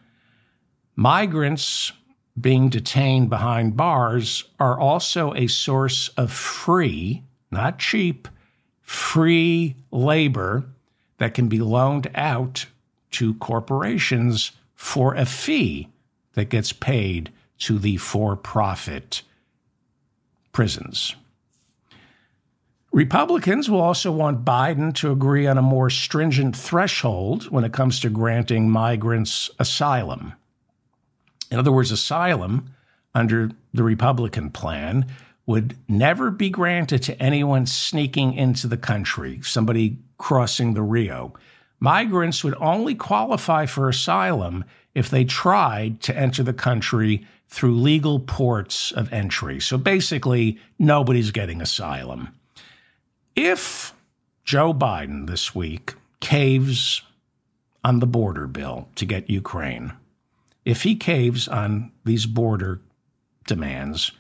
Migrants 0.96 1.92
being 2.40 2.68
detained 2.68 3.30
behind 3.30 3.76
bars 3.76 4.44
are 4.58 4.78
also 4.78 5.34
a 5.34 5.46
source 5.46 6.08
of 6.16 6.32
free, 6.32 7.22
not 7.50 7.78
cheap, 7.78 8.28
free 8.80 9.76
labor 9.90 10.64
that 11.18 11.34
can 11.34 11.48
be 11.48 11.60
loaned 11.60 12.10
out 12.14 12.66
to 13.10 13.34
corporations 13.34 14.52
for 14.74 15.14
a 15.14 15.24
fee 15.24 15.88
that 16.34 16.48
gets 16.48 16.72
paid 16.72 17.32
to 17.58 17.78
the 17.78 17.96
for 17.96 18.36
profit 18.36 19.22
prisons. 20.52 21.14
Republicans 22.92 23.68
will 23.68 23.80
also 23.80 24.12
want 24.12 24.44
Biden 24.44 24.94
to 24.94 25.10
agree 25.10 25.48
on 25.48 25.58
a 25.58 25.62
more 25.62 25.90
stringent 25.90 26.56
threshold 26.56 27.50
when 27.50 27.64
it 27.64 27.72
comes 27.72 27.98
to 28.00 28.08
granting 28.08 28.70
migrants 28.70 29.50
asylum. 29.58 30.34
In 31.54 31.60
other 31.60 31.70
words, 31.70 31.92
asylum 31.92 32.74
under 33.14 33.52
the 33.72 33.84
Republican 33.84 34.50
plan 34.50 35.06
would 35.46 35.76
never 35.86 36.32
be 36.32 36.50
granted 36.50 37.00
to 37.04 37.22
anyone 37.22 37.64
sneaking 37.64 38.34
into 38.34 38.66
the 38.66 38.76
country, 38.76 39.40
somebody 39.44 39.98
crossing 40.18 40.74
the 40.74 40.82
Rio. 40.82 41.32
Migrants 41.78 42.42
would 42.42 42.56
only 42.56 42.96
qualify 42.96 43.66
for 43.66 43.88
asylum 43.88 44.64
if 44.96 45.08
they 45.08 45.24
tried 45.24 46.00
to 46.00 46.16
enter 46.16 46.42
the 46.42 46.52
country 46.52 47.24
through 47.46 47.76
legal 47.76 48.18
ports 48.18 48.90
of 48.90 49.12
entry. 49.12 49.60
So 49.60 49.78
basically, 49.78 50.58
nobody's 50.76 51.30
getting 51.30 51.60
asylum. 51.62 52.34
If 53.36 53.94
Joe 54.44 54.74
Biden 54.74 55.28
this 55.28 55.54
week 55.54 55.94
caves 56.18 57.02
on 57.84 58.00
the 58.00 58.08
border 58.08 58.48
bill 58.48 58.88
to 58.96 59.06
get 59.06 59.30
Ukraine, 59.30 59.92
if 60.64 60.82
he 60.82 60.96
caves 60.96 61.48
on 61.48 61.92
these 62.04 62.26
border 62.26 62.80
demands, 63.46 64.12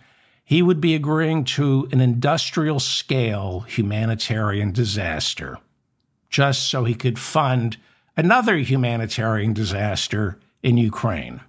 he 0.44 0.60
would 0.60 0.80
be 0.80 0.94
agreeing 0.94 1.44
to 1.44 1.88
an 1.90 2.00
industrial 2.00 2.80
scale 2.80 3.60
humanitarian 3.60 4.72
disaster 4.72 5.58
just 6.34 6.68
so 6.68 6.82
he 6.82 6.96
could 6.96 7.16
fund 7.16 7.76
another 8.16 8.56
humanitarian 8.56 9.52
disaster 9.52 10.36
in 10.64 10.76
Ukraine. 10.76 11.40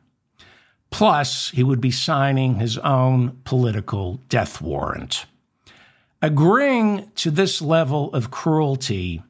Plus, 0.92 1.50
he 1.50 1.64
would 1.64 1.82
be 1.82 1.90
signing 1.90 2.60
his 2.60 2.78
own 2.78 3.40
political 3.46 4.20
death 4.30 4.62
warrant. 4.62 5.26
Agreeing 6.22 7.10
to 7.16 7.32
this 7.32 7.64
level 7.64 8.14
of 8.14 8.30
cruelty 8.30 9.24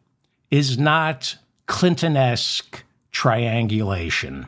is 0.51 0.77
not 0.77 1.37
Clinton-esque 1.67 2.83
triangulation. 3.13 4.47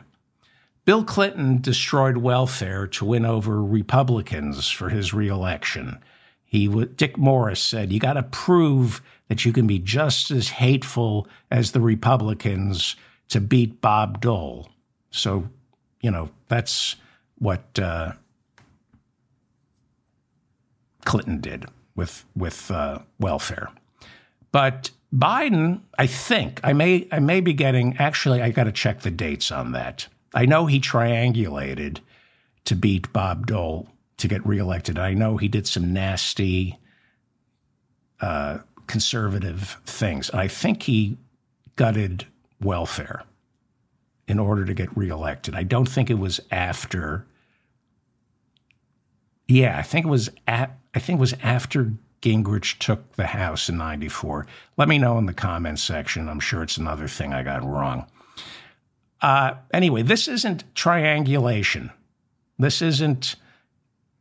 Bill 0.88 1.04
Clinton 1.04 1.60
destroyed 1.60 2.16
welfare 2.16 2.86
to 2.86 3.04
win 3.04 3.26
over 3.26 3.62
Republicans 3.62 4.70
for 4.70 4.88
his 4.88 5.12
reelection. 5.12 5.98
He, 6.46 6.66
Dick 6.66 7.18
Morris 7.18 7.60
said, 7.60 7.92
"You 7.92 8.00
got 8.00 8.14
to 8.14 8.22
prove 8.22 9.02
that 9.28 9.44
you 9.44 9.52
can 9.52 9.66
be 9.66 9.78
just 9.78 10.30
as 10.30 10.48
hateful 10.48 11.28
as 11.50 11.72
the 11.72 11.82
Republicans 11.82 12.96
to 13.28 13.38
beat 13.38 13.82
Bob 13.82 14.22
Dole." 14.22 14.70
So, 15.10 15.50
you 16.00 16.10
know, 16.10 16.30
that's 16.48 16.96
what 17.36 17.78
uh, 17.78 18.12
Clinton 21.04 21.38
did 21.42 21.66
with 21.96 22.24
with 22.34 22.70
uh, 22.70 23.00
welfare. 23.20 23.68
But 24.52 24.90
Biden, 25.14 25.82
I 25.98 26.06
think 26.06 26.60
I 26.64 26.72
may 26.72 27.06
I 27.12 27.18
may 27.18 27.42
be 27.42 27.52
getting 27.52 27.94
actually 27.98 28.40
I 28.40 28.52
got 28.52 28.64
to 28.64 28.72
check 28.72 29.00
the 29.00 29.10
dates 29.10 29.52
on 29.52 29.72
that. 29.72 30.08
I 30.34 30.46
know 30.46 30.66
he 30.66 30.80
triangulated 30.80 31.98
to 32.64 32.76
beat 32.76 33.12
Bob 33.12 33.46
Dole 33.46 33.88
to 34.18 34.28
get 34.28 34.44
reelected. 34.46 34.98
I 34.98 35.14
know 35.14 35.36
he 35.36 35.48
did 35.48 35.66
some 35.66 35.92
nasty 35.92 36.78
uh, 38.20 38.58
conservative 38.86 39.80
things. 39.86 40.30
I 40.30 40.48
think 40.48 40.82
he 40.82 41.16
gutted 41.76 42.26
welfare 42.60 43.22
in 44.26 44.38
order 44.38 44.64
to 44.64 44.74
get 44.74 44.94
reelected. 44.96 45.54
I 45.54 45.62
don't 45.62 45.88
think 45.88 46.10
it 46.10 46.18
was 46.18 46.40
after. 46.50 47.26
Yeah, 49.46 49.78
I 49.78 49.82
think 49.82 50.04
it 50.04 50.10
was 50.10 50.28
at 50.46 50.76
I 50.94 50.98
think 50.98 51.18
it 51.18 51.20
was 51.20 51.34
after 51.42 51.92
Gingrich 52.22 52.78
took 52.78 53.12
the 53.14 53.26
House 53.26 53.68
in 53.68 53.78
94. 53.78 54.46
Let 54.76 54.88
me 54.88 54.98
know 54.98 55.16
in 55.18 55.26
the 55.26 55.32
comments 55.32 55.82
section. 55.82 56.28
I'm 56.28 56.40
sure 56.40 56.62
it's 56.62 56.76
another 56.76 57.06
thing 57.06 57.32
I 57.32 57.42
got 57.42 57.64
wrong. 57.64 58.06
Uh, 59.20 59.54
anyway, 59.72 60.02
this 60.02 60.28
isn't 60.28 60.64
triangulation. 60.74 61.90
This 62.58 62.82
isn't 62.82 63.36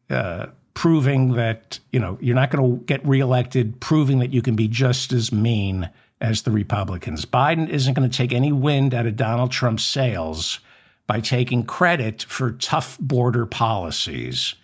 uh, 0.10 0.48
proving 0.74 1.34
that, 1.34 1.80
you 1.92 2.00
know, 2.00 2.18
you're 2.22 2.36
not 2.36 2.52
going 2.52 2.80
to 2.80 2.86
get 2.86 3.06
reelected, 3.06 3.80
proving 3.80 4.20
that 4.20 4.34
you 4.34 4.42
can 4.42 4.56
be 4.56 4.68
just 4.68 5.12
as 5.12 5.32
mean 5.32 5.90
as 6.20 6.44
the 6.44 6.52
Republicans. 6.52 7.26
Biden 7.26 7.70
isn't 7.70 7.94
going 7.94 8.10
to 8.10 8.16
take 8.16 8.34
any 8.34 8.52
wind 8.52 8.94
out 8.94 9.06
of 9.06 9.16
Donald 9.16 9.52
Trump's 9.52 9.84
sails 9.84 10.60
by 11.06 11.20
taking 11.20 11.64
credit 11.64 12.24
for 12.24 12.52
tough 12.54 12.98
border 13.00 13.46
policies. 13.46 14.56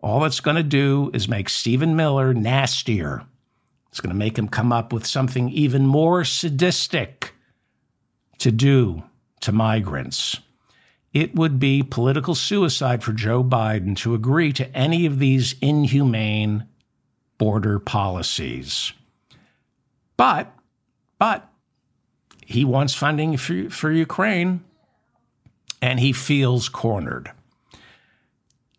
All 0.00 0.24
it's 0.24 0.40
going 0.40 0.56
to 0.56 0.62
do 0.62 1.10
is 1.14 1.28
make 1.28 1.48
Stephen 1.48 1.96
Miller 1.96 2.34
nastier. 2.34 3.24
It's 3.90 4.00
going 4.00 4.12
to 4.12 4.18
make 4.18 4.38
him 4.38 4.48
come 4.48 4.72
up 4.72 4.92
with 4.92 5.06
something 5.06 5.48
even 5.50 5.86
more 5.86 6.24
sadistic 6.24 7.32
to 8.38 8.50
do 8.50 9.04
to 9.44 9.52
migrants. 9.52 10.38
It 11.12 11.34
would 11.34 11.60
be 11.60 11.82
political 11.82 12.34
suicide 12.34 13.04
for 13.04 13.12
Joe 13.12 13.44
Biden 13.44 13.96
to 13.98 14.14
agree 14.14 14.52
to 14.54 14.76
any 14.76 15.06
of 15.06 15.18
these 15.20 15.54
inhumane 15.60 16.66
border 17.38 17.78
policies. 17.78 18.92
But, 20.16 20.52
but 21.18 21.48
he 22.44 22.64
wants 22.64 22.94
funding 22.94 23.36
for, 23.36 23.70
for 23.70 23.92
Ukraine 23.92 24.64
and 25.80 26.00
he 26.00 26.12
feels 26.12 26.68
cornered. 26.68 27.30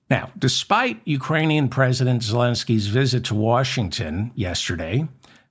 Now, 0.10 0.32
despite 0.38 1.02
Ukrainian 1.06 1.70
President 1.70 2.22
Zelensky's 2.22 2.88
visit 2.88 3.24
to 3.26 3.36
Washington 3.36 4.32
yesterday, 4.36 5.08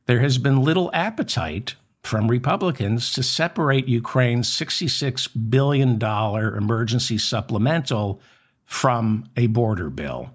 there 0.06 0.20
has 0.20 0.38
been 0.38 0.62
little 0.62 0.90
appetite 0.92 1.74
from 2.04 2.28
Republicans 2.28 3.12
to 3.12 3.22
separate 3.22 3.88
Ukraine's 3.88 4.50
$66 4.50 5.28
billion 5.50 6.00
emergency 6.02 7.18
supplemental 7.18 8.20
from 8.64 9.24
a 9.36 9.46
border 9.48 9.90
bill. 9.90 10.30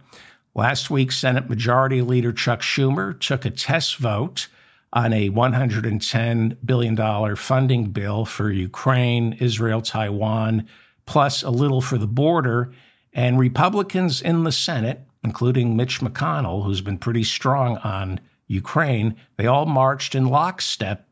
Last 0.55 0.89
week, 0.89 1.11
Senate 1.11 1.49
Majority 1.49 2.01
Leader 2.01 2.33
Chuck 2.33 2.61
Schumer 2.61 3.17
took 3.19 3.45
a 3.45 3.49
test 3.49 3.97
vote 3.97 4.47
on 4.91 5.13
a 5.13 5.29
$110 5.29 6.57
billion 6.65 7.35
funding 7.35 7.91
bill 7.91 8.25
for 8.25 8.51
Ukraine, 8.51 9.33
Israel, 9.33 9.81
Taiwan, 9.81 10.67
plus 11.05 11.43
a 11.43 11.49
little 11.49 11.81
for 11.81 11.97
the 11.97 12.07
border 12.07 12.73
and 13.13 13.39
Republicans 13.39 14.21
in 14.21 14.43
the 14.43 14.51
Senate, 14.51 15.01
including 15.23 15.75
Mitch 15.75 15.99
McConnell, 15.99 16.63
who's 16.63 16.81
been 16.81 16.97
pretty 16.97 17.23
strong 17.23 17.77
on 17.77 18.19
Ukraine, 18.47 19.15
they 19.37 19.45
all 19.45 19.65
marched 19.65 20.15
in 20.15 20.27
lockstep. 20.27 21.07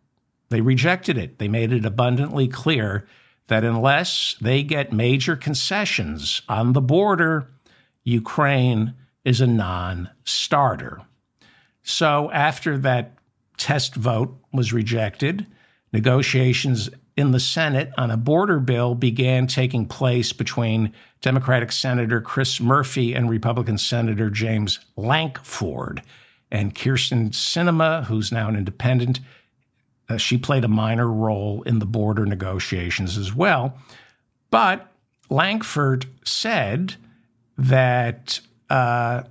They 0.50 0.62
rejected 0.62 1.18
it. 1.18 1.40
They 1.40 1.48
made 1.48 1.74
it 1.74 1.86
abundantly 1.86 2.48
clear 2.48 3.08
that 3.48 3.64
unless 3.64 4.36
they 4.42 4.64
get 4.64 4.92
major 4.94 5.36
concessions 5.36 6.42
on 6.48 6.74
the 6.74 6.82
border, 6.82 7.50
Ukraine 8.04 8.94
is 9.26 9.42
a 9.42 9.48
non 9.48 10.10
starter. 10.24 11.02
So 11.84 12.32
after 12.32 12.78
that 12.80 13.18
test 13.58 13.96
vote 13.96 14.38
was 14.54 14.74
rejected, 14.74 15.48
negotiations 15.92 16.90
in 17.16 17.32
the 17.32 17.40
Senate 17.40 17.92
on 17.98 18.12
a 18.12 18.18
border 18.18 18.60
bill 18.60 18.94
began 18.94 19.48
taking 19.48 19.88
place 19.88 20.32
between 20.32 20.94
Democratic 21.22 21.72
Senator 21.72 22.22
Chris 22.22 22.62
Murphy 22.62 23.14
and 23.14 23.30
Republican 23.30 23.78
Senator 23.78 24.30
James 24.30 24.80
Lankford. 24.96 26.04
And 26.52 26.76
Kyrsten 26.76 27.32
Sinema, 27.32 28.06
who's 28.06 28.32
now 28.32 28.48
an 28.48 28.56
independent, 28.56 29.20
uh, 30.10 30.18
she 30.18 30.38
played 30.38 30.64
a 30.64 30.70
minor 30.70 31.12
role 31.12 31.62
in 31.64 31.80
the 31.80 31.86
border 31.86 32.26
negotiations 32.26 33.18
as 33.18 33.34
well. 33.34 33.78
But 34.50 34.92
Lankford 35.30 36.06
said 36.24 36.96
that 37.58 38.40
uh, 38.70 39.24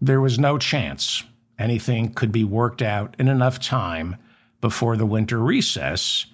there 0.00 0.20
was 0.20 0.38
no 0.38 0.58
chance 0.58 1.24
anything 1.58 2.12
could 2.12 2.30
be 2.30 2.44
worked 2.44 2.82
out 2.82 3.16
in 3.18 3.28
enough 3.28 3.60
time 3.60 4.16
before 4.60 4.96
the 4.96 5.06
winter 5.06 5.38
recess 5.38 6.26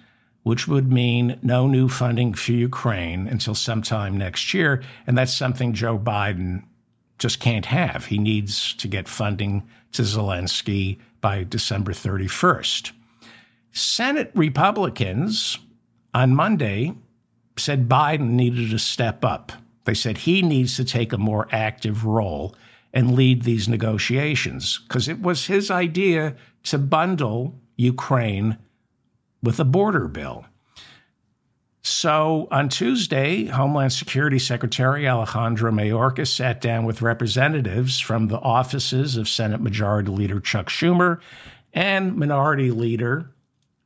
which 0.43 0.67
would 0.67 0.91
mean 0.91 1.39
no 1.41 1.67
new 1.67 1.89
funding 1.89 2.33
for 2.33 2.51
Ukraine 2.51 3.27
until 3.27 3.55
sometime 3.55 4.17
next 4.17 4.53
year. 4.53 4.83
And 5.07 5.17
that's 5.17 5.33
something 5.33 5.73
Joe 5.73 5.97
Biden 5.97 6.63
just 7.17 7.39
can't 7.39 7.65
have. 7.65 8.05
He 8.05 8.17
needs 8.17 8.73
to 8.75 8.87
get 8.87 9.07
funding 9.07 9.63
to 9.93 10.01
Zelensky 10.01 10.99
by 11.21 11.45
December 11.45 11.93
31st. 11.93 12.91
Senate 13.73 14.31
Republicans 14.35 15.57
on 16.13 16.35
Monday 16.35 16.93
said 17.57 17.89
Biden 17.89 18.31
needed 18.31 18.69
to 18.69 18.79
step 18.79 19.25
up 19.25 19.51
They 19.85 19.95
said 19.95 20.19
he 20.19 20.41
needs 20.41 20.75
to 20.77 20.85
take 20.85 21.11
a 21.11 21.17
more 21.17 21.47
active 21.51 22.05
role 22.05 22.55
and 22.93 23.15
lead 23.15 23.41
these 23.41 23.67
negotiations 23.67 24.79
because 24.87 25.07
it 25.07 25.21
was 25.21 25.47
his 25.47 25.71
idea 25.71 26.35
to 26.63 26.77
bundle 26.77 27.59
Ukraine 27.75 28.57
with 29.41 29.59
a 29.59 29.65
border 29.65 30.07
bill. 30.07 30.45
So 31.81 32.47
on 32.49 32.69
Tuesday, 32.69 33.45
Homeland 33.45 33.91
Security 33.91 34.39
Secretary 34.39 35.09
Alejandro 35.09 35.71
Mayorkas 35.71 36.33
sat 36.33 36.61
down 36.61 36.85
with 36.85 37.01
representatives 37.01 37.99
from 37.99 38.27
the 38.27 38.39
offices 38.39 39.17
of 39.17 39.27
Senate 39.27 39.59
Majority 39.59 40.11
Leader 40.11 40.39
Chuck 40.39 40.69
Schumer 40.69 41.19
and 41.73 42.15
Minority 42.15 42.71
Leader 42.71 43.32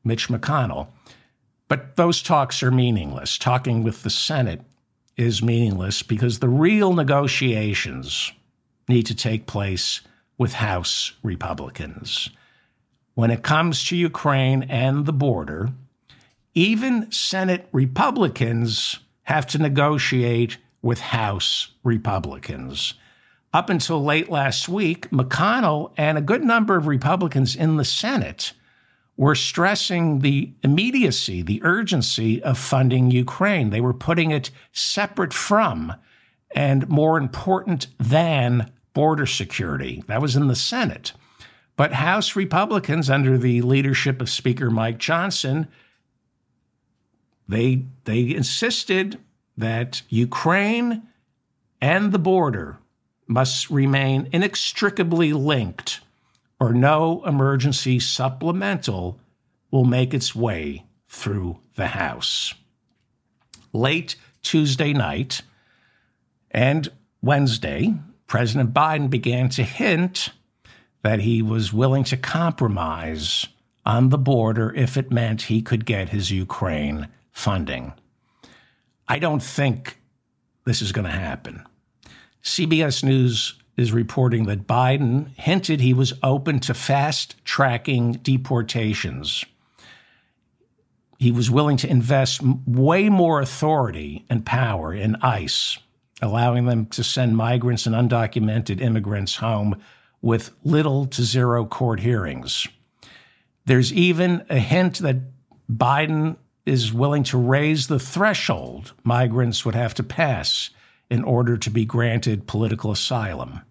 Mitch 0.08 0.30
McConnell. 0.30 0.88
But 1.68 1.98
those 1.98 2.24
talks 2.24 2.64
are 2.64 2.72
meaningless. 2.72 3.38
Talking 3.38 3.84
with 3.84 4.04
the 4.04 4.10
Senate 4.10 4.62
is 5.18 5.44
meaningless 5.44 6.02
because 6.02 6.40
the 6.40 6.50
real 6.50 6.94
negotiations 6.94 8.32
need 8.88 9.06
to 9.08 9.16
take 9.16 9.48
place 9.48 10.02
with 10.38 10.54
House 10.54 11.14
Republicans. 11.24 12.30
When 13.16 13.32
it 13.32 13.44
comes 13.44 13.84
to 13.86 13.98
Ukraine 13.98 14.64
and 14.64 15.06
the 15.06 15.14
border, 15.14 15.72
even 16.54 17.12
Senate 17.12 17.68
Republicans 17.72 19.00
have 19.24 19.46
to 19.48 19.58
negotiate 19.58 20.58
with 20.82 21.00
House 21.00 21.72
Republicans. 21.84 22.94
Up 23.54 23.70
until 23.70 24.04
late 24.04 24.30
last 24.30 24.70
week, 24.70 25.10
McConnell 25.10 25.92
and 25.98 26.18
a 26.18 26.22
good 26.22 26.44
number 26.44 26.78
of 26.78 26.86
Republicans 26.86 27.56
in 27.56 27.78
the 27.78 27.86
Senate 27.86 28.54
were 29.18 29.36
stressing 29.36 30.20
the 30.20 30.54
immediacy, 30.64 31.42
the 31.42 31.62
urgency 31.64 32.42
of 32.44 32.58
funding 32.58 33.12
Ukraine. 33.12 33.72
They 33.72 33.82
were 33.82 33.94
putting 33.94 34.32
it 34.32 34.52
separate 34.72 35.34
from 35.34 35.94
and 36.56 36.88
more 36.88 37.18
important 37.18 37.88
than 38.00 38.72
border 38.94 39.26
security. 39.26 40.04
That 40.08 40.22
was 40.22 40.36
in 40.36 40.48
the 40.48 40.56
Senate. 40.56 41.14
But 41.76 41.94
House 41.94 42.36
Republicans, 42.36 43.10
under 43.10 43.38
the 43.38 43.62
leadership 43.62 44.22
of 44.22 44.30
Speaker 44.30 44.72
Mike 44.72 44.98
Johnson, 44.98 45.68
they, 47.48 47.86
they 48.06 48.34
insisted 48.36 49.20
that 49.58 50.02
Ukraine 50.10 51.04
and 51.82 52.12
the 52.12 52.20
border 52.20 52.80
must 53.28 53.70
remain 53.70 54.30
inextricably 54.32 55.34
linked, 55.34 56.02
or 56.60 56.74
no 56.74 57.24
emergency 57.26 58.00
supplemental 58.00 59.20
will 59.72 59.86
make 59.86 60.14
its 60.14 60.36
way 60.36 60.86
through 61.08 61.60
the 61.76 61.88
House. 61.88 62.54
Late 63.74 64.16
Tuesday 64.42 64.94
night 64.94 65.42
and 66.52 66.90
Wednesday, 67.22 67.94
President 68.28 68.74
Biden 68.74 69.10
began 69.10 69.50
to 69.50 69.64
hint 69.64 70.30
that 71.04 71.20
he 71.20 71.42
was 71.42 71.72
willing 71.72 72.04
to 72.06 72.18
compromise 72.18 73.48
on 73.86 74.10
the 74.10 74.18
border 74.18 74.74
if 74.76 74.98
it 74.98 75.12
meant 75.12 75.44
he 75.44 75.62
could 75.62 75.86
get 75.86 76.10
his 76.10 76.32
Ukraine 76.32 77.08
funding. 77.32 77.94
I 79.08 79.20
don't 79.20 79.44
think 79.44 80.02
this 80.66 80.82
is 80.82 80.92
going 80.92 81.06
to 81.06 81.12
happen. 81.12 81.64
CBS 82.44 83.04
News 83.04 83.56
is 83.78 83.92
reporting 83.92 84.46
that 84.48 84.68
Biden 84.68 85.30
hinted 85.38 85.80
he 85.80 85.94
was 85.94 86.14
open 86.24 86.60
to 86.62 86.74
fast 86.74 87.36
tracking 87.46 88.14
deportations. 88.14 89.46
He 91.20 91.32
was 91.32 91.50
willing 91.50 91.78
to 91.78 91.90
invest 91.90 92.42
way 92.66 93.10
more 93.10 93.40
authority 93.40 94.26
and 94.30 94.46
power 94.46 94.94
in 94.94 95.16
ICE, 95.18 95.78
allowing 96.22 96.66
them 96.66 96.88
to 96.88 97.04
send 97.04 97.38
migrants 97.38 97.86
and 97.86 97.96
undocumented 97.96 98.82
immigrants 98.82 99.36
home 99.36 99.80
with 100.22 100.52
little 100.64 101.06
to 101.06 101.24
zero 101.24 101.66
court 101.66 102.00
hearings. 102.00 102.68
There's 103.66 103.94
even 103.94 104.46
a 104.50 104.60
hint 104.60 105.00
that 105.00 105.18
Biden 105.72 106.38
is 106.66 106.94
willing 106.94 107.24
to 107.24 107.38
raise 107.38 107.88
the 107.88 108.00
threshold 108.00 108.94
migrants 109.04 109.66
would 109.66 109.76
have 109.76 109.94
to 109.96 110.04
pass 110.04 110.72
in 111.10 111.24
order 111.24 111.58
to 111.58 111.70
be 111.70 111.86
granted 111.86 112.48
political 112.48 112.92
asylum. 112.92 113.62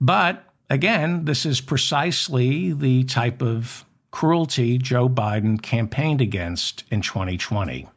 But 0.00 0.44
again, 0.70 1.24
this 1.24 1.44
is 1.44 1.60
precisely 1.60 2.72
the 2.72 3.04
type 3.04 3.42
of 3.42 3.84
cruelty 4.10 4.78
Joe 4.78 5.08
Biden 5.08 5.60
campaigned 5.60 6.20
against 6.20 6.84
in 6.90 7.02
2020. 7.02 7.88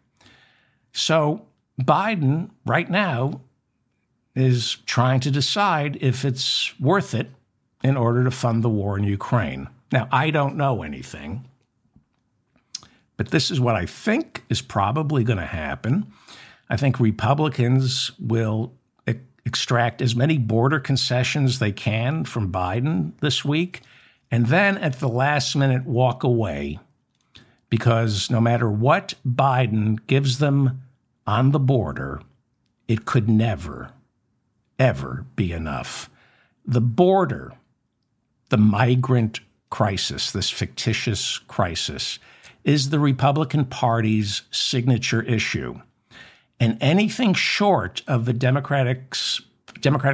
So 0.93 1.45
Biden, 1.82 2.50
right 2.65 2.89
now, 2.89 3.41
is 4.36 4.78
trying 4.86 5.19
to 5.21 5.32
decide 5.32 5.97
if 6.02 6.26
it's 6.26 6.78
worth 6.80 7.13
it 7.13 7.30
in 7.84 7.97
order 7.97 8.24
to 8.24 8.32
fund 8.32 8.63
the 8.63 8.69
war 8.69 8.97
in 8.97 9.04
Ukraine. 9.04 9.67
Now, 9.91 10.08
I 10.12 10.30
don't 10.32 10.56
know 10.56 10.84
anything. 10.84 11.45
But 13.17 13.30
this 13.30 13.52
is 13.52 13.60
what 13.60 13.76
I 13.76 13.86
think 13.86 14.43
is 14.50 14.62
probably 14.62 15.24
going 15.24 15.39
to 15.39 15.45
happen. 15.45 16.12
I 16.71 16.77
think 16.77 17.01
Republicans 17.01 18.12
will 18.17 18.71
e- 19.05 19.15
extract 19.45 20.01
as 20.01 20.15
many 20.15 20.38
border 20.38 20.79
concessions 20.79 21.60
they 21.60 21.73
can 21.73 22.23
from 22.23 22.49
Biden 22.49 23.12
this 23.19 23.43
week, 23.43 23.81
and 24.31 24.47
then 24.47 24.77
at 24.77 25.01
the 25.01 25.10
last 25.10 25.53
minute 25.57 25.86
walk 25.86 26.23
away 26.23 26.79
because 27.69 28.31
no 28.31 28.39
matter 28.39 28.71
what 28.71 29.15
Biden 29.27 29.99
gives 30.07 30.39
them 30.39 30.81
on 31.27 31.51
the 31.51 31.60
border, 31.60 32.21
it 32.88 33.03
could 33.03 33.27
never, 33.27 33.91
ever 34.79 35.25
be 35.36 35.51
enough. 35.51 36.10
The 36.65 36.79
border, 36.79 37.51
the 38.47 38.57
migrant 38.57 39.41
crisis, 39.69 40.31
this 40.31 40.49
fictitious 40.49 41.38
crisis, 41.38 42.17
is 42.63 42.91
the 42.91 42.99
Republican 42.99 43.65
Party's 43.65 44.43
signature 44.51 45.21
issue. 45.23 45.81
And 46.62 46.78
anything 46.80 47.34
short 47.34 48.04
of 48.08 48.26
the 48.26 48.34
Democratic 48.34 49.15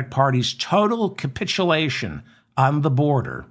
Party's 0.09 0.53
total 0.53 1.09
capitulation 1.09 2.23
on 2.55 2.83
the 2.83 2.89
border 2.89 3.45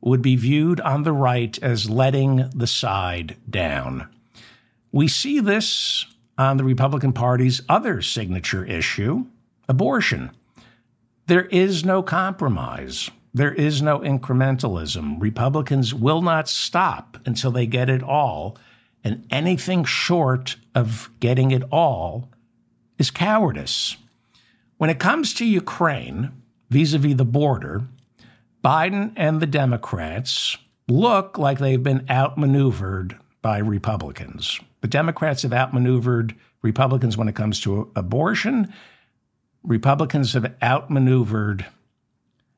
would 0.00 0.22
be 0.22 0.36
viewed 0.36 0.80
on 0.80 1.02
the 1.02 1.12
right 1.12 1.58
as 1.62 1.90
letting 1.90 2.48
the 2.54 2.66
side 2.66 3.36
down. 3.48 4.08
We 4.90 5.06
see 5.06 5.38
this 5.38 6.06
on 6.38 6.56
the 6.56 6.64
Republican 6.64 7.12
Party's 7.12 7.60
other 7.68 8.00
signature 8.00 8.64
issue 8.64 9.26
abortion. 9.68 10.30
There 11.26 11.44
is 11.44 11.84
no 11.84 12.02
compromise. 12.02 13.10
There 13.34 13.52
is 13.52 13.82
no 13.82 13.98
incrementalism. 13.98 15.20
Republicans 15.20 15.94
will 15.94 16.22
not 16.22 16.48
stop 16.48 17.18
until 17.26 17.50
they 17.50 17.66
get 17.66 17.90
it 17.90 18.02
all. 18.02 18.56
And 19.02 19.26
anything 19.30 19.84
short 19.84 20.56
of 20.74 21.10
getting 21.20 21.50
it 21.50 21.62
all 21.70 22.30
is 22.98 23.10
cowardice. 23.10 23.96
When 24.76 24.90
it 24.90 24.98
comes 24.98 25.34
to 25.34 25.46
Ukraine, 25.46 26.32
vis 26.68 26.92
a 26.92 26.98
vis 26.98 27.16
the 27.16 27.24
border, 27.24 27.82
Biden 28.62 29.12
and 29.16 29.40
the 29.40 29.46
Democrats 29.46 30.56
look 30.88 31.38
like 31.38 31.58
they've 31.58 31.82
been 31.82 32.06
outmaneuvered 32.10 33.18
by 33.42 33.58
Republicans. 33.58 34.60
The 34.80 34.88
Democrats 34.88 35.42
have 35.42 35.52
outmaneuvered 35.52 36.34
Republicans 36.62 37.16
when 37.16 37.28
it 37.28 37.34
comes 37.34 37.60
to 37.60 37.90
abortion. 37.96 38.72
Republicans 39.62 40.34
have 40.34 40.54
outmaneuvered 40.62 41.66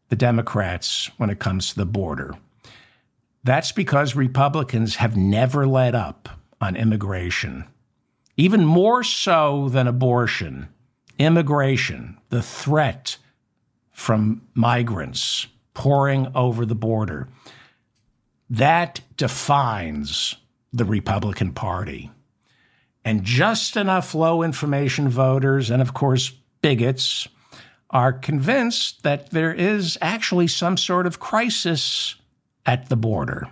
the 0.09 0.17
Democrats 0.17 1.11
when 1.19 1.31
it 1.31 1.39
comes 1.39 1.71
to 1.71 1.77
the 1.77 1.87
border. 1.87 2.35
That's 3.45 3.73
because 3.73 4.15
Republicans 4.15 4.97
have 4.97 5.17
never 5.17 5.67
let 5.67 5.95
up 5.95 6.29
on 6.61 6.77
immigration. 6.77 7.65
Even 8.37 8.65
more 8.65 9.03
so 9.03 9.69
than 9.69 9.89
abortion, 9.89 10.69
immigration, 11.19 12.19
the 12.29 12.43
threat 12.43 13.17
from 13.91 14.43
migrants 14.55 15.49
pouring 15.75 16.29
over 16.35 16.65
the 16.65 16.75
border, 16.75 17.29
that 18.49 19.01
defines 19.17 20.37
the 20.73 20.85
Republican 20.85 21.53
Party. 21.53 22.11
And 23.05 23.25
just 23.25 23.77
enough 23.77 24.15
low 24.15 24.43
information 24.43 25.09
voters, 25.09 25.71
and 25.71 25.83
of 25.83 25.95
course, 25.95 26.31
bigots, 26.61 27.27
are 27.91 28.13
convinced 28.13 29.03
that 29.03 29.31
there 29.31 29.53
is 29.53 29.99
actually 30.01 30.47
some 30.47 30.77
sort 30.77 31.07
of 31.07 31.19
crisis 31.19 32.15
at 32.67 32.89
the 32.89 32.97
border. 32.97 33.51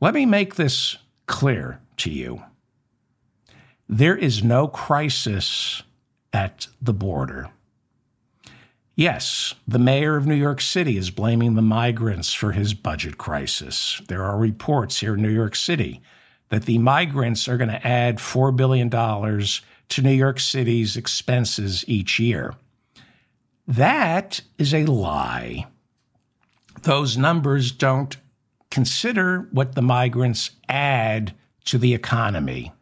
Let 0.00 0.14
me 0.14 0.26
make 0.26 0.54
this 0.54 0.96
clear 1.26 1.80
to 1.98 2.10
you. 2.10 2.42
There 3.88 4.16
is 4.16 4.42
no 4.42 4.66
crisis 4.68 5.82
at 6.32 6.66
the 6.80 6.94
border. 6.94 7.50
Yes, 8.96 9.54
the 9.66 9.78
mayor 9.78 10.16
of 10.16 10.26
New 10.26 10.34
York 10.34 10.60
City 10.60 10.96
is 10.96 11.10
blaming 11.10 11.54
the 11.54 11.62
migrants 11.62 12.32
for 12.32 12.52
his 12.52 12.74
budget 12.74 13.18
crisis. 13.18 14.00
There 14.08 14.22
are 14.22 14.38
reports 14.38 15.00
here 15.00 15.14
in 15.14 15.22
New 15.22 15.30
York 15.30 15.56
City 15.56 16.00
that 16.50 16.64
the 16.64 16.78
migrants 16.78 17.48
are 17.48 17.56
going 17.56 17.70
to 17.70 17.86
add 17.86 18.18
$4 18.18 18.54
billion 18.54 18.88
to 18.90 20.02
New 20.02 20.12
York 20.12 20.38
City's 20.38 20.96
expenses 20.96 21.84
each 21.88 22.20
year. 22.20 22.54
That 23.66 24.42
is 24.58 24.72
a 24.72 24.84
lie. 24.84 25.66
Those 26.84 27.16
numbers 27.16 27.72
don't 27.72 28.14
consider 28.70 29.48
what 29.52 29.74
the 29.74 29.80
migrants 29.80 30.50
add 30.68 31.34
to 31.64 31.78
the 31.78 31.94
economy. 31.94 32.72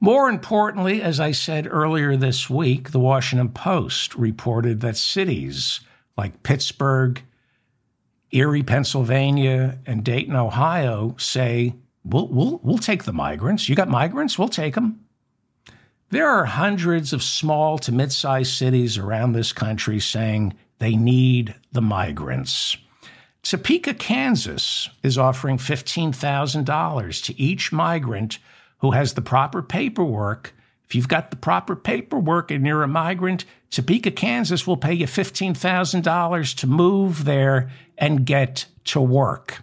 More 0.00 0.30
importantly, 0.30 1.02
as 1.02 1.20
I 1.20 1.32
said 1.32 1.68
earlier 1.70 2.16
this 2.16 2.48
week, 2.48 2.92
the 2.92 2.98
Washington 2.98 3.50
Post 3.50 4.14
reported 4.14 4.80
that 4.80 4.96
cities 4.96 5.80
like 6.16 6.42
Pittsburgh, 6.42 7.22
Erie, 8.30 8.62
Pennsylvania, 8.62 9.78
and 9.84 10.02
Dayton, 10.02 10.34
Ohio 10.34 11.14
say, 11.18 11.74
we'll, 12.04 12.28
we'll, 12.28 12.58
we'll 12.62 12.78
take 12.78 13.04
the 13.04 13.12
migrants. 13.12 13.68
You 13.68 13.74
got 13.74 13.88
migrants? 13.88 14.38
We'll 14.38 14.48
take 14.48 14.76
them. 14.76 15.04
There 16.08 16.28
are 16.28 16.46
hundreds 16.46 17.12
of 17.12 17.22
small 17.22 17.76
to 17.80 17.92
mid 17.92 18.12
sized 18.12 18.54
cities 18.54 18.96
around 18.96 19.32
this 19.32 19.52
country 19.52 20.00
saying 20.00 20.54
they 20.78 20.96
need 20.96 21.54
the 21.72 21.82
migrants. 21.82 22.78
Topeka, 23.44 23.92
Kansas 23.92 24.88
is 25.02 25.18
offering 25.18 25.58
$15,000 25.58 27.24
to 27.24 27.40
each 27.40 27.72
migrant 27.72 28.38
who 28.78 28.92
has 28.92 29.12
the 29.12 29.22
proper 29.22 29.62
paperwork. 29.62 30.54
If 30.86 30.94
you've 30.94 31.08
got 31.08 31.30
the 31.30 31.36
proper 31.36 31.76
paperwork 31.76 32.50
and 32.50 32.66
you're 32.66 32.82
a 32.82 32.88
migrant, 32.88 33.44
Topeka, 33.70 34.12
Kansas 34.12 34.66
will 34.66 34.78
pay 34.78 34.94
you 34.94 35.06
$15,000 35.06 36.56
to 36.56 36.66
move 36.66 37.26
there 37.26 37.70
and 37.98 38.24
get 38.24 38.64
to 38.84 39.00
work. 39.00 39.62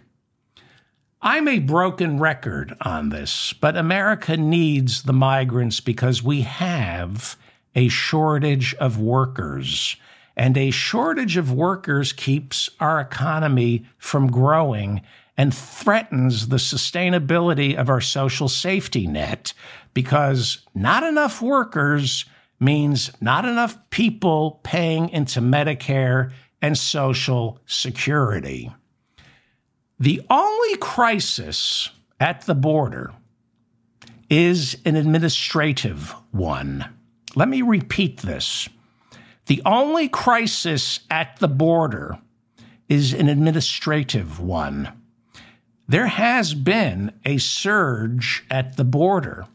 I'm 1.20 1.48
a 1.48 1.58
broken 1.58 2.20
record 2.20 2.76
on 2.82 3.08
this, 3.08 3.52
but 3.52 3.76
America 3.76 4.36
needs 4.36 5.02
the 5.02 5.12
migrants 5.12 5.80
because 5.80 6.22
we 6.22 6.42
have 6.42 7.36
a 7.74 7.88
shortage 7.88 8.74
of 8.74 9.00
workers. 9.00 9.96
And 10.36 10.56
a 10.56 10.70
shortage 10.70 11.36
of 11.36 11.52
workers 11.52 12.12
keeps 12.12 12.70
our 12.80 13.00
economy 13.00 13.84
from 13.98 14.30
growing 14.30 15.02
and 15.36 15.54
threatens 15.54 16.48
the 16.48 16.56
sustainability 16.56 17.74
of 17.74 17.88
our 17.88 18.00
social 18.00 18.48
safety 18.48 19.06
net 19.06 19.52
because 19.94 20.66
not 20.74 21.02
enough 21.02 21.42
workers 21.42 22.24
means 22.60 23.10
not 23.20 23.44
enough 23.44 23.78
people 23.90 24.60
paying 24.62 25.08
into 25.08 25.40
Medicare 25.40 26.32
and 26.60 26.78
Social 26.78 27.58
Security. 27.66 28.72
The 29.98 30.22
only 30.30 30.76
crisis 30.76 31.90
at 32.20 32.42
the 32.42 32.54
border 32.54 33.12
is 34.30 34.76
an 34.84 34.96
administrative 34.96 36.14
one. 36.30 36.86
Let 37.34 37.48
me 37.48 37.62
repeat 37.62 38.18
this. 38.18 38.68
The 39.46 39.62
only 39.66 40.08
crisis 40.08 41.00
at 41.10 41.38
the 41.38 41.48
border 41.48 42.18
is 42.88 43.12
an 43.12 43.28
administrative 43.28 44.38
one. 44.38 44.92
There 45.88 46.06
has 46.06 46.54
been 46.54 47.12
a 47.24 47.38
surge 47.38 48.44
at 48.50 48.76
the 48.76 48.84
border 48.84 49.46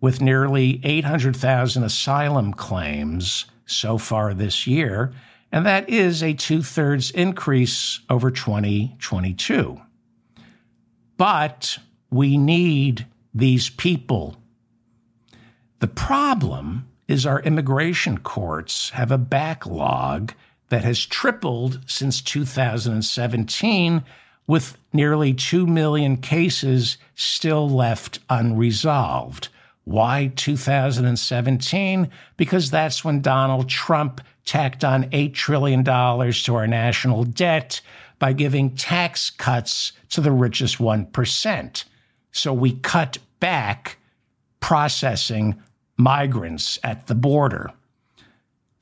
with 0.00 0.20
nearly 0.20 0.80
800,000 0.84 1.82
asylum 1.82 2.52
claims 2.52 3.46
so 3.66 3.98
far 3.98 4.34
this 4.34 4.66
year, 4.66 5.12
and 5.50 5.66
that 5.66 5.88
is 5.88 6.22
a 6.22 6.34
two 6.34 6.62
thirds 6.62 7.10
increase 7.10 8.00
over 8.10 8.30
2022. 8.30 9.80
But 11.16 11.78
we 12.10 12.36
need 12.36 13.06
these 13.32 13.70
people. 13.70 14.36
The 15.80 15.88
problem 15.88 16.86
is 17.08 17.26
our 17.26 17.40
immigration 17.40 18.18
courts 18.18 18.90
have 18.90 19.10
a 19.10 19.18
backlog 19.18 20.32
that 20.68 20.84
has 20.84 21.04
tripled 21.04 21.80
since 21.86 22.20
2017, 22.22 24.02
with 24.46 24.76
nearly 24.92 25.32
2 25.32 25.66
million 25.66 26.16
cases 26.16 26.98
still 27.14 27.68
left 27.68 28.18
unresolved. 28.28 29.48
Why 29.84 30.32
2017? 30.34 32.10
Because 32.36 32.70
that's 32.70 33.04
when 33.04 33.20
Donald 33.20 33.68
Trump 33.68 34.20
tacked 34.44 34.84
on 34.84 35.04
$8 35.10 35.34
trillion 35.34 35.84
to 35.84 36.54
our 36.54 36.66
national 36.66 37.24
debt 37.24 37.80
by 38.18 38.32
giving 38.32 38.74
tax 38.76 39.30
cuts 39.30 39.92
to 40.10 40.20
the 40.20 40.32
richest 40.32 40.78
1%. 40.78 41.84
So 42.32 42.52
we 42.52 42.72
cut 42.72 43.18
back 43.40 43.98
processing 44.60 45.62
migrants 45.96 46.78
at 46.82 47.06
the 47.06 47.14
border. 47.14 47.72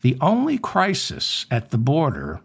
The 0.02 0.16
only 0.20 0.58
crisis 0.58 1.46
at 1.50 1.70
the 1.70 1.78
border 1.78 2.40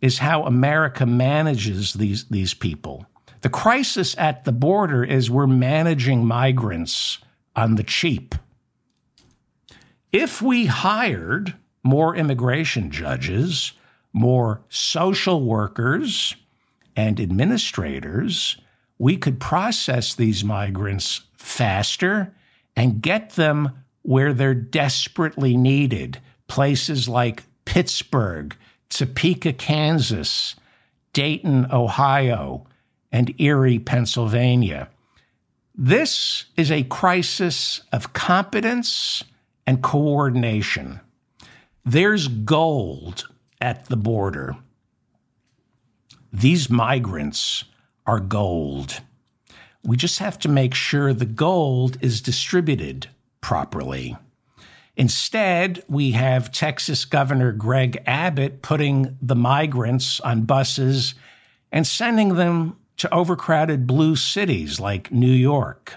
is 0.00 0.18
how 0.18 0.44
America 0.44 1.06
manages 1.06 1.94
these, 1.94 2.24
these 2.26 2.54
people. 2.54 3.06
The 3.40 3.48
crisis 3.48 4.14
at 4.18 4.44
the 4.44 4.52
border 4.52 5.04
is 5.04 5.30
we're 5.30 5.46
managing 5.46 6.24
migrants 6.24 7.18
on 7.56 7.74
the 7.74 7.82
cheap. 7.82 8.34
If 10.12 10.40
we 10.40 10.66
hired 10.66 11.54
more 11.82 12.14
immigration 12.14 12.90
judges, 12.90 13.72
more 14.12 14.62
social 14.68 15.42
workers, 15.44 16.36
and 16.96 17.20
administrators, 17.20 18.56
we 18.98 19.16
could 19.16 19.40
process 19.40 20.14
these 20.14 20.44
migrants 20.44 21.22
faster 21.36 22.32
and 22.76 23.02
get 23.02 23.30
them 23.30 23.83
where 24.04 24.34
they're 24.34 24.54
desperately 24.54 25.56
needed. 25.56 26.20
Places 26.46 27.08
like 27.08 27.42
Pittsburgh, 27.64 28.54
Topeka, 28.90 29.54
Kansas, 29.54 30.54
Dayton, 31.12 31.66
Ohio, 31.72 32.66
and 33.10 33.34
Erie, 33.40 33.78
Pennsylvania. 33.78 34.88
This 35.74 36.44
is 36.56 36.70
a 36.70 36.84
crisis 36.84 37.80
of 37.92 38.12
competence 38.12 39.24
and 39.66 39.82
coordination. 39.82 41.00
There's 41.84 42.28
gold 42.28 43.26
at 43.60 43.86
the 43.86 43.96
border. 43.96 44.56
These 46.30 46.68
migrants 46.68 47.64
are 48.06 48.20
gold. 48.20 49.00
We 49.82 49.96
just 49.96 50.18
have 50.18 50.38
to 50.40 50.48
make 50.48 50.74
sure 50.74 51.12
the 51.12 51.24
gold 51.24 51.96
is 52.02 52.20
distributed 52.20 53.08
properly. 53.44 54.16
Instead, 54.96 55.84
we 55.86 56.12
have 56.12 56.50
Texas 56.50 57.04
Governor 57.04 57.52
Greg 57.52 58.02
Abbott 58.06 58.62
putting 58.62 59.18
the 59.20 59.36
migrants 59.36 60.18
on 60.20 60.46
buses 60.46 61.14
and 61.70 61.86
sending 61.86 62.36
them 62.36 62.78
to 62.96 63.12
overcrowded 63.12 63.86
blue 63.86 64.16
cities 64.16 64.80
like 64.80 65.12
New 65.12 65.30
York, 65.30 65.92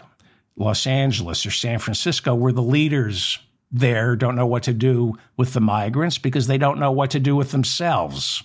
Los 0.58 0.86
Angeles, 0.86 1.46
or 1.46 1.52
San 1.52 1.80
Francisco, 1.80 2.36
where 2.36 2.52
the 2.52 2.62
leaders 2.62 3.40
there 3.72 4.18
don't 4.18 4.36
know 4.36 4.48
what 4.48 4.64
to 4.64 4.74
do 4.74 5.14
with 5.38 5.54
the 5.54 5.62
migrants 5.62 6.18
because 6.18 6.48
they 6.48 6.58
don't 6.58 6.80
know 6.80 6.92
what 6.92 7.12
to 7.12 7.20
do 7.20 7.34
with 7.34 7.52
themselves. 7.52 8.44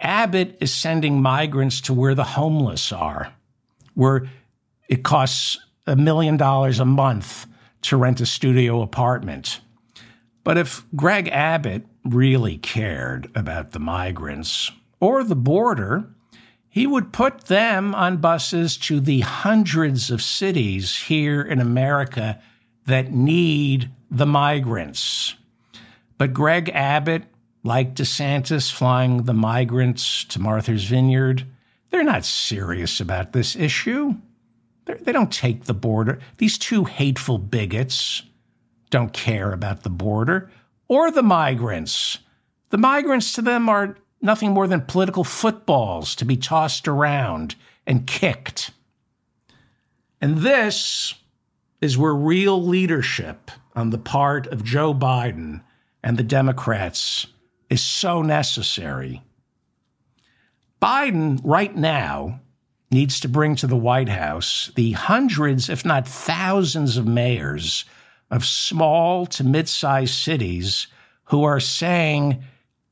Abbott 0.00 0.58
is 0.60 0.74
sending 0.74 1.22
migrants 1.22 1.80
to 1.82 1.94
where 1.94 2.16
the 2.16 2.24
homeless 2.24 2.90
are, 2.90 3.32
where 3.94 4.28
it 4.88 5.04
costs 5.04 5.56
a 5.86 5.94
million 5.94 6.36
dollars 6.36 6.80
a 6.80 6.84
month 6.84 7.46
to 7.82 7.96
rent 7.96 8.20
a 8.20 8.26
studio 8.26 8.82
apartment. 8.82 9.60
But 10.44 10.58
if 10.58 10.84
Greg 10.96 11.28
Abbott 11.28 11.84
really 12.04 12.58
cared 12.58 13.30
about 13.34 13.72
the 13.72 13.78
migrants 13.78 14.70
or 15.00 15.22
the 15.22 15.36
border, 15.36 16.08
he 16.68 16.86
would 16.86 17.12
put 17.12 17.46
them 17.46 17.94
on 17.94 18.18
buses 18.18 18.76
to 18.78 19.00
the 19.00 19.20
hundreds 19.20 20.10
of 20.10 20.22
cities 20.22 20.96
here 20.96 21.42
in 21.42 21.60
America 21.60 22.40
that 22.86 23.12
need 23.12 23.90
the 24.10 24.26
migrants. 24.26 25.34
But 26.16 26.32
Greg 26.32 26.70
Abbott, 26.74 27.24
like 27.62 27.94
DeSantis 27.94 28.72
flying 28.72 29.24
the 29.24 29.34
migrants 29.34 30.24
to 30.24 30.40
Martha's 30.40 30.84
Vineyard, 30.84 31.44
they're 31.90 32.04
not 32.04 32.24
serious 32.24 33.00
about 33.00 33.32
this 33.32 33.56
issue. 33.56 34.14
They 34.94 35.12
do 35.12 35.18
not 35.20 35.32
take 35.32 35.64
the 35.64 35.74
border. 35.74 36.18
These 36.38 36.58
two 36.58 36.84
hateful 36.84 37.38
bigots 37.38 38.22
don't 38.90 39.12
care 39.12 39.52
about 39.52 39.82
the 39.82 39.90
border 39.90 40.50
or 40.88 41.10
the 41.10 41.22
migrants. 41.22 42.18
The 42.70 42.78
migrants 42.78 43.32
to 43.34 43.42
them 43.42 43.68
are 43.68 43.96
nothing 44.20 44.52
more 44.52 44.66
than 44.66 44.82
political 44.82 45.24
footballs 45.24 46.14
to 46.16 46.24
be 46.24 46.36
tossed 46.36 46.88
around 46.88 47.54
and 47.86 48.06
kicked. 48.06 48.70
And 50.20 50.38
this 50.38 51.14
is 51.80 51.96
where 51.96 52.14
real 52.14 52.62
leadership 52.62 53.50
on 53.76 53.90
the 53.90 53.98
part 53.98 54.46
of 54.48 54.64
Joe 54.64 54.92
Biden 54.92 55.62
and 56.02 56.16
the 56.16 56.24
Democrats 56.24 57.26
is 57.70 57.82
so 57.82 58.22
necessary. 58.22 59.22
Biden, 60.80 61.40
right 61.44 61.74
now, 61.74 62.40
needs 62.90 63.20
to 63.20 63.28
bring 63.28 63.54
to 63.56 63.66
the 63.66 63.76
White 63.76 64.08
House 64.08 64.70
the 64.74 64.92
hundreds, 64.92 65.68
if 65.68 65.84
not 65.84 66.08
thousands, 66.08 66.96
of 66.96 67.06
mayors 67.06 67.84
of 68.30 68.44
small 68.44 69.26
to 69.26 69.44
mid 69.44 69.68
sized 69.68 70.14
cities 70.14 70.86
who 71.24 71.44
are 71.44 71.60
saying, 71.60 72.42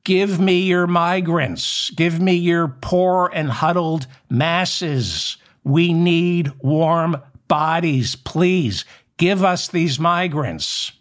Give 0.05 0.39
me 0.39 0.61
your 0.61 0.87
migrants, 0.87 1.91
give 1.91 2.21
me 2.21 2.35
your 2.35 2.69
poor 2.69 3.31
and 3.33 3.51
huddled 3.51 4.07
masses. 4.31 5.37
We 5.65 5.93
need 5.93 6.53
warm 6.61 7.21
bodies. 7.49 8.15
Please 8.15 8.85
give 9.17 9.43
us 9.43 9.67
these 9.67 9.99
migrants. 9.99 10.93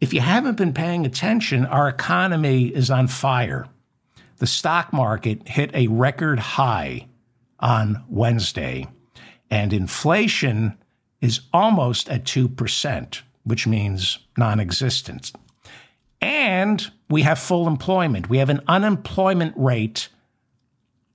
If 0.00 0.14
you 0.14 0.20
haven't 0.20 0.56
been 0.56 0.72
paying 0.72 1.04
attention, 1.04 1.66
our 1.66 1.88
economy 1.88 2.66
is 2.68 2.88
on 2.88 3.08
fire. 3.08 3.66
The 4.36 4.46
stock 4.46 4.92
market 4.92 5.48
hit 5.48 5.74
a 5.74 5.88
record 5.88 6.38
high 6.38 7.08
on 7.60 8.04
Wednesday, 8.08 8.88
and 9.50 9.72
inflation 9.72 10.76
is 11.20 11.40
almost 11.52 12.08
at 12.08 12.24
2%, 12.24 13.22
which 13.44 13.66
means 13.66 14.18
non 14.36 14.60
existent. 14.60 15.32
And 16.20 16.90
we 17.08 17.22
have 17.22 17.38
full 17.38 17.66
employment. 17.66 18.28
We 18.28 18.38
have 18.38 18.50
an 18.50 18.60
unemployment 18.68 19.54
rate 19.56 20.08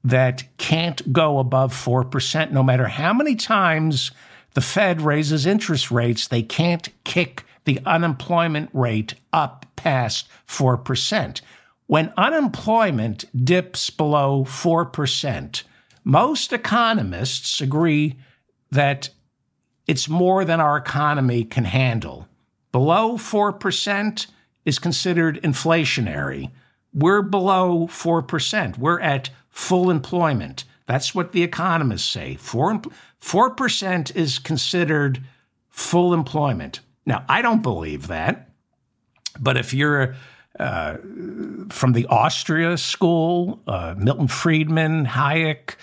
that 0.04 0.44
can't 0.58 1.12
go 1.12 1.40
above 1.40 1.74
4%. 1.74 2.52
No 2.52 2.64
matter 2.64 2.88
how 2.88 3.14
many 3.14 3.36
times 3.36 4.12
the 4.54 4.62
Fed 4.62 5.02
raises 5.02 5.46
interest 5.46 5.92
rates, 5.92 6.28
they 6.28 6.44
can't 6.44 6.90
kick 7.04 7.44
the 7.66 7.80
unemployment 7.86 8.70
rate 8.74 9.16
up 9.34 9.66
past 9.76 10.28
4%. 10.48 11.42
When 11.88 12.14
unemployment 12.18 13.26
dips 13.46 13.90
below 13.90 14.44
4%, 14.46 15.64
most 16.06 16.54
economists 16.54 17.60
agree 17.60 18.16
that 18.72 19.10
it's 19.88 20.08
more 20.08 20.46
than 20.46 20.62
our 20.62 20.78
economy 20.78 21.44
can 21.44 21.66
handle. 21.66 22.28
Below 22.72 23.18
4% 23.18 24.28
is 24.66 24.80
considered 24.80 25.42
inflationary. 25.42 26.52
We're 26.94 27.24
below 27.24 27.88
4%. 27.88 28.78
We're 28.78 29.02
at 29.02 29.32
full 29.50 29.90
employment. 29.90 30.64
That's 30.86 31.16
what 31.16 31.32
the 31.32 31.44
economists 31.44 32.10
say. 32.10 32.36
4, 32.36 32.84
4% 33.22 34.16
is 34.16 34.40
considered 34.40 35.22
full 35.70 36.14
employment. 36.14 36.82
Now, 37.06 37.26
I 37.28 37.42
don't 37.42 37.64
believe 37.64 38.08
that, 38.08 38.50
but 39.40 39.58
if 39.58 39.74
you're 39.74 40.16
uh, 40.60 40.98
from 41.70 41.94
the 41.94 42.06
Austria 42.08 42.78
school, 42.78 43.62
uh, 43.68 43.96
Milton 43.98 44.28
Friedman, 44.28 45.06
Hayek, 45.06 45.76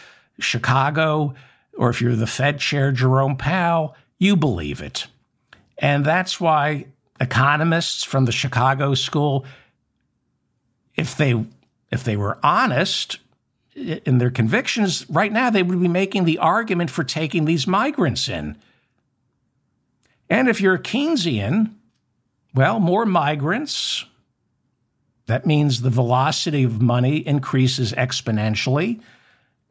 Chicago, 0.43 1.35
or 1.77 1.91
if 1.91 2.01
you're 2.01 2.17
the 2.17 2.27
Fed 2.27 2.59
chair, 2.59 2.93
Jerome 2.93 3.37
Powell, 3.37 3.97
you 4.19 4.37
believe 4.37 4.83
it. 4.83 5.07
And 5.79 6.05
that's 6.05 6.41
why 6.41 6.87
economists 7.21 8.05
from 8.05 8.25
the 8.25 8.33
Chicago 8.33 8.95
school, 8.95 9.45
if 10.97 11.17
they 11.17 11.45
if 11.91 12.05
they 12.05 12.17
were 12.17 12.39
honest 12.43 13.19
in 13.75 14.19
their 14.19 14.31
convictions, 14.31 15.09
right 15.09 15.33
now 15.33 15.51
they 15.51 15.63
would 15.63 15.81
be 15.81 15.89
making 15.89 16.25
the 16.25 16.39
argument 16.39 16.91
for 16.91 17.05
taking 17.05 17.45
these 17.45 17.67
migrants 17.67 18.29
in. 18.29 18.57
And 20.29 20.49
if 20.49 20.61
you're 20.61 20.75
a 20.75 20.83
Keynesian, 20.83 21.75
well, 22.55 22.81
more 22.81 23.07
migrants. 23.07 24.05
That 25.27 25.47
means 25.47 25.83
the 25.83 25.91
velocity 25.91 26.65
of 26.65 26.83
money 26.83 27.19
increases 27.19 27.93
exponentially. 27.93 29.01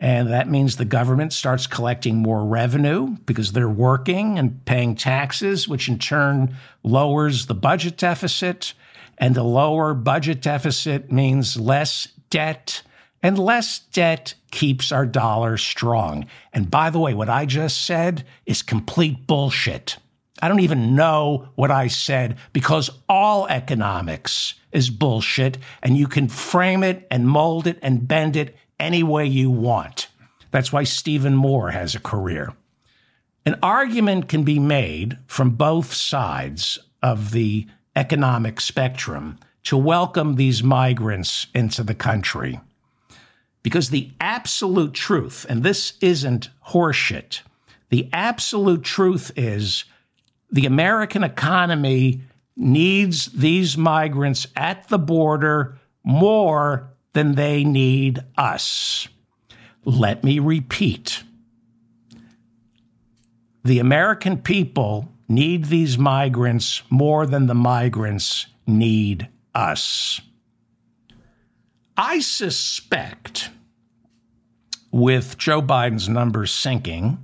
And 0.01 0.29
that 0.29 0.49
means 0.49 0.75
the 0.75 0.83
government 0.83 1.31
starts 1.31 1.67
collecting 1.67 2.17
more 2.17 2.43
revenue 2.43 3.17
because 3.27 3.51
they're 3.51 3.69
working 3.69 4.39
and 4.39 4.65
paying 4.65 4.95
taxes, 4.95 5.67
which 5.67 5.87
in 5.87 5.99
turn 5.99 6.55
lowers 6.81 7.45
the 7.45 7.53
budget 7.53 7.97
deficit. 7.97 8.73
And 9.19 9.37
a 9.37 9.43
lower 9.43 9.93
budget 9.93 10.41
deficit 10.41 11.11
means 11.11 11.55
less 11.55 12.07
debt, 12.31 12.81
and 13.21 13.37
less 13.37 13.77
debt 13.77 14.33
keeps 14.49 14.91
our 14.91 15.05
dollar 15.05 15.55
strong. 15.55 16.25
And 16.51 16.71
by 16.71 16.89
the 16.89 16.99
way, 16.99 17.13
what 17.13 17.29
I 17.29 17.45
just 17.45 17.85
said 17.85 18.25
is 18.47 18.63
complete 18.63 19.27
bullshit. 19.27 19.97
I 20.41 20.47
don't 20.47 20.61
even 20.61 20.95
know 20.95 21.49
what 21.53 21.69
I 21.69 21.85
said 21.85 22.37
because 22.53 22.89
all 23.07 23.45
economics 23.45 24.55
is 24.71 24.89
bullshit 24.89 25.59
and 25.83 25.95
you 25.95 26.07
can 26.07 26.27
frame 26.27 26.81
it 26.81 27.05
and 27.11 27.29
mold 27.29 27.67
it 27.67 27.77
and 27.83 28.07
bend 28.07 28.35
it 28.35 28.55
any 28.81 29.03
way 29.03 29.25
you 29.25 29.49
want. 29.49 30.07
That's 30.49 30.73
why 30.73 30.83
Stephen 30.83 31.35
Moore 31.35 31.71
has 31.71 31.95
a 31.95 31.99
career. 31.99 32.53
An 33.45 33.57
argument 33.63 34.27
can 34.27 34.43
be 34.43 34.59
made 34.59 35.17
from 35.27 35.51
both 35.51 35.93
sides 35.93 36.77
of 37.01 37.31
the 37.31 37.67
economic 37.95 38.59
spectrum 38.59 39.39
to 39.63 39.77
welcome 39.77 40.35
these 40.35 40.63
migrants 40.63 41.47
into 41.53 41.83
the 41.83 41.95
country. 41.95 42.59
Because 43.63 43.89
the 43.89 44.11
absolute 44.19 44.93
truth, 44.93 45.45
and 45.47 45.63
this 45.63 45.93
isn't 46.01 46.49
horseshit, 46.69 47.41
the 47.89 48.09
absolute 48.11 48.83
truth 48.83 49.31
is 49.35 49.85
the 50.51 50.65
American 50.65 51.23
economy 51.23 52.21
needs 52.55 53.27
these 53.27 53.77
migrants 53.77 54.47
at 54.55 54.87
the 54.89 54.99
border 54.99 55.77
more 56.03 56.90
than 57.13 57.35
they 57.35 57.63
need 57.63 58.19
us. 58.37 59.07
Let 59.83 60.23
me 60.23 60.39
repeat. 60.39 61.23
The 63.63 63.79
American 63.79 64.37
people 64.37 65.09
need 65.27 65.65
these 65.65 65.97
migrants 65.97 66.83
more 66.89 67.25
than 67.25 67.47
the 67.47 67.55
migrants 67.55 68.47
need 68.67 69.27
us. 69.53 70.21
I 71.97 72.19
suspect 72.19 73.49
with 74.91 75.37
Joe 75.37 75.61
Biden's 75.61 76.09
numbers 76.09 76.51
sinking, 76.51 77.17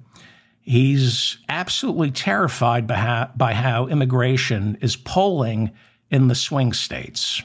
He's 0.67 1.37
absolutely 1.47 2.11
terrified 2.11 2.87
by 2.87 2.95
how, 2.95 3.31
by 3.37 3.53
how 3.53 3.87
immigration 3.87 4.77
is 4.81 4.97
polling 4.97 5.71
in 6.11 6.27
the 6.27 6.35
swing 6.35 6.73
states. 6.73 7.41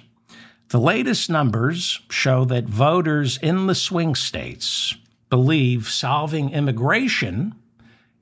The 0.72 0.80
latest 0.80 1.28
numbers 1.28 2.00
show 2.08 2.46
that 2.46 2.64
voters 2.64 3.36
in 3.36 3.66
the 3.66 3.74
swing 3.74 4.14
states 4.14 4.94
believe 5.28 5.90
solving 5.90 6.48
immigration 6.48 7.54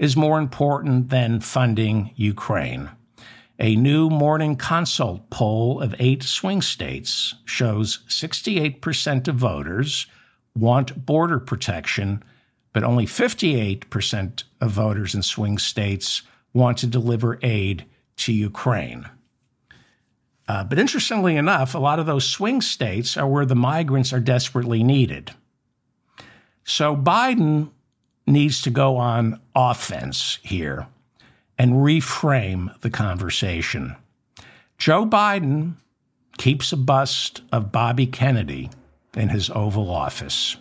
is 0.01 0.17
more 0.17 0.37
important 0.37 1.11
than 1.11 1.39
funding 1.39 2.11
Ukraine. 2.17 2.91
A 3.61 3.77
new 3.77 4.11
Morning 4.11 4.57
Consult 4.57 5.31
poll 5.31 5.81
of 5.81 5.95
eight 6.01 6.25
swing 6.25 6.61
states 6.61 7.37
shows 7.45 8.01
68% 8.09 9.29
of 9.29 9.37
voters 9.37 10.09
want 10.57 11.07
border 11.07 11.39
protection 11.39 12.21
but 12.73 12.83
only 12.83 13.07
58% 13.07 14.43
of 14.61 14.73
voters 14.73 15.15
in 15.15 15.23
swing 15.23 15.57
states 15.57 16.23
want 16.53 16.79
to 16.79 16.89
deliver 16.89 17.39
aid 17.43 17.85
to 18.17 18.33
Ukraine. 18.33 19.09
Uh, 20.51 20.65
but 20.65 20.81
interestingly 20.81 21.37
enough, 21.37 21.77
a 21.77 21.79
lot 21.79 22.01
of 22.01 22.07
those 22.07 22.27
swing 22.27 22.61
states 22.61 23.17
are 23.17 23.29
where 23.29 23.47
the 23.47 23.55
migrants 23.55 24.13
are 24.13 24.19
desperately 24.19 24.83
needed. 24.83 25.31
So 26.65 26.97
Biden 26.97 27.71
needs 28.27 28.61
to 28.63 28.71
go 28.71 28.97
on 28.97 29.41
offense 29.55 30.41
here 30.43 30.89
and 31.57 31.75
reframe 31.75 32.77
the 32.81 32.91
conversation. 32.91 33.95
Joe 34.77 35.07
Biden 35.07 35.75
keeps 36.37 36.73
a 36.73 36.77
bust 36.77 37.43
of 37.53 37.71
Bobby 37.71 38.09
Kennedy 38.09 38.71
in 39.17 39.29
his 39.29 39.51
Oval 39.51 39.89
Office. 39.89 40.57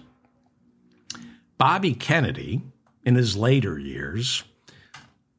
Bobby 1.58 1.95
Kennedy, 1.95 2.62
in 3.04 3.15
his 3.15 3.36
later 3.36 3.80
years, 3.80 4.43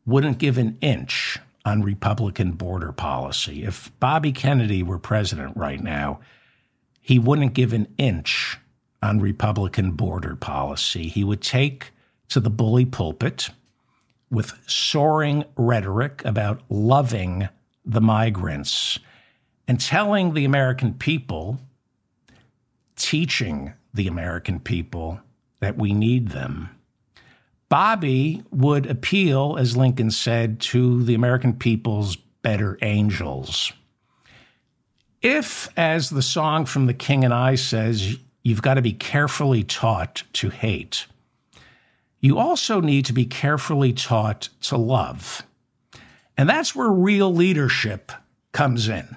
wouldn't 0.04 0.38
give 0.38 0.58
an 0.58 0.76
inch 0.80 1.38
on 1.70 1.83
Republican 1.83 2.51
border 2.51 2.90
policy. 2.90 3.62
If 3.62 3.92
Bobby 4.01 4.32
Kennedy 4.32 4.82
were 4.82 4.99
president 4.99 5.57
right 5.57 5.80
now, 5.80 6.18
he 7.01 7.16
wouldn't 7.18 7.55
give 7.55 7.72
an 7.72 7.86
inch 7.97 8.59
on 9.01 9.20
Republican 9.20 9.92
border 9.92 10.34
policy. 10.34 11.07
He 11.07 11.22
would 11.22 11.40
take 11.40 11.92
to 12.28 12.40
the 12.40 12.51
bully 12.51 12.84
pulpit 12.84 13.51
with 14.30 14.53
soaring 14.66 15.44
rhetoric 15.57 16.22
about 16.24 16.61
loving 16.68 17.49
the 17.84 18.01
migrants 18.01 18.99
and 19.68 19.80
telling 19.80 20.34
the 20.34 20.44
American 20.44 20.94
people, 20.94 21.61
teaching 22.97 23.74
the 23.94 24.09
American 24.09 24.59
people 24.59 25.20
that 25.61 25.76
we 25.76 25.92
need 25.92 26.30
them. 26.30 26.68
Bobby 27.70 28.42
would 28.50 28.86
appeal, 28.86 29.56
as 29.56 29.76
Lincoln 29.76 30.10
said, 30.10 30.60
to 30.60 31.04
the 31.04 31.14
American 31.14 31.54
people's 31.54 32.16
better 32.42 32.76
angels. 32.82 33.72
If, 35.22 35.68
as 35.76 36.10
the 36.10 36.20
song 36.20 36.66
from 36.66 36.86
The 36.86 36.94
King 36.94 37.24
and 37.24 37.32
I 37.32 37.54
says, 37.54 38.16
you've 38.42 38.60
got 38.60 38.74
to 38.74 38.82
be 38.82 38.92
carefully 38.92 39.62
taught 39.62 40.24
to 40.34 40.50
hate, 40.50 41.06
you 42.18 42.38
also 42.38 42.80
need 42.80 43.04
to 43.06 43.12
be 43.12 43.24
carefully 43.24 43.92
taught 43.92 44.48
to 44.62 44.76
love. 44.76 45.42
And 46.36 46.48
that's 46.48 46.74
where 46.74 46.90
real 46.90 47.32
leadership 47.32 48.10
comes 48.50 48.88
in. 48.88 49.16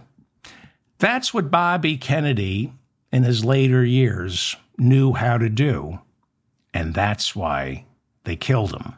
That's 1.00 1.34
what 1.34 1.50
Bobby 1.50 1.98
Kennedy, 1.98 2.72
in 3.12 3.24
his 3.24 3.44
later 3.44 3.84
years, 3.84 4.56
knew 4.78 5.14
how 5.14 5.40
to 5.40 5.50
do. 5.50 6.00
And 6.72 6.94
that's 6.94 7.36
why 7.36 7.86
they 8.24 8.36
killed 8.36 8.74
him. 8.74 8.94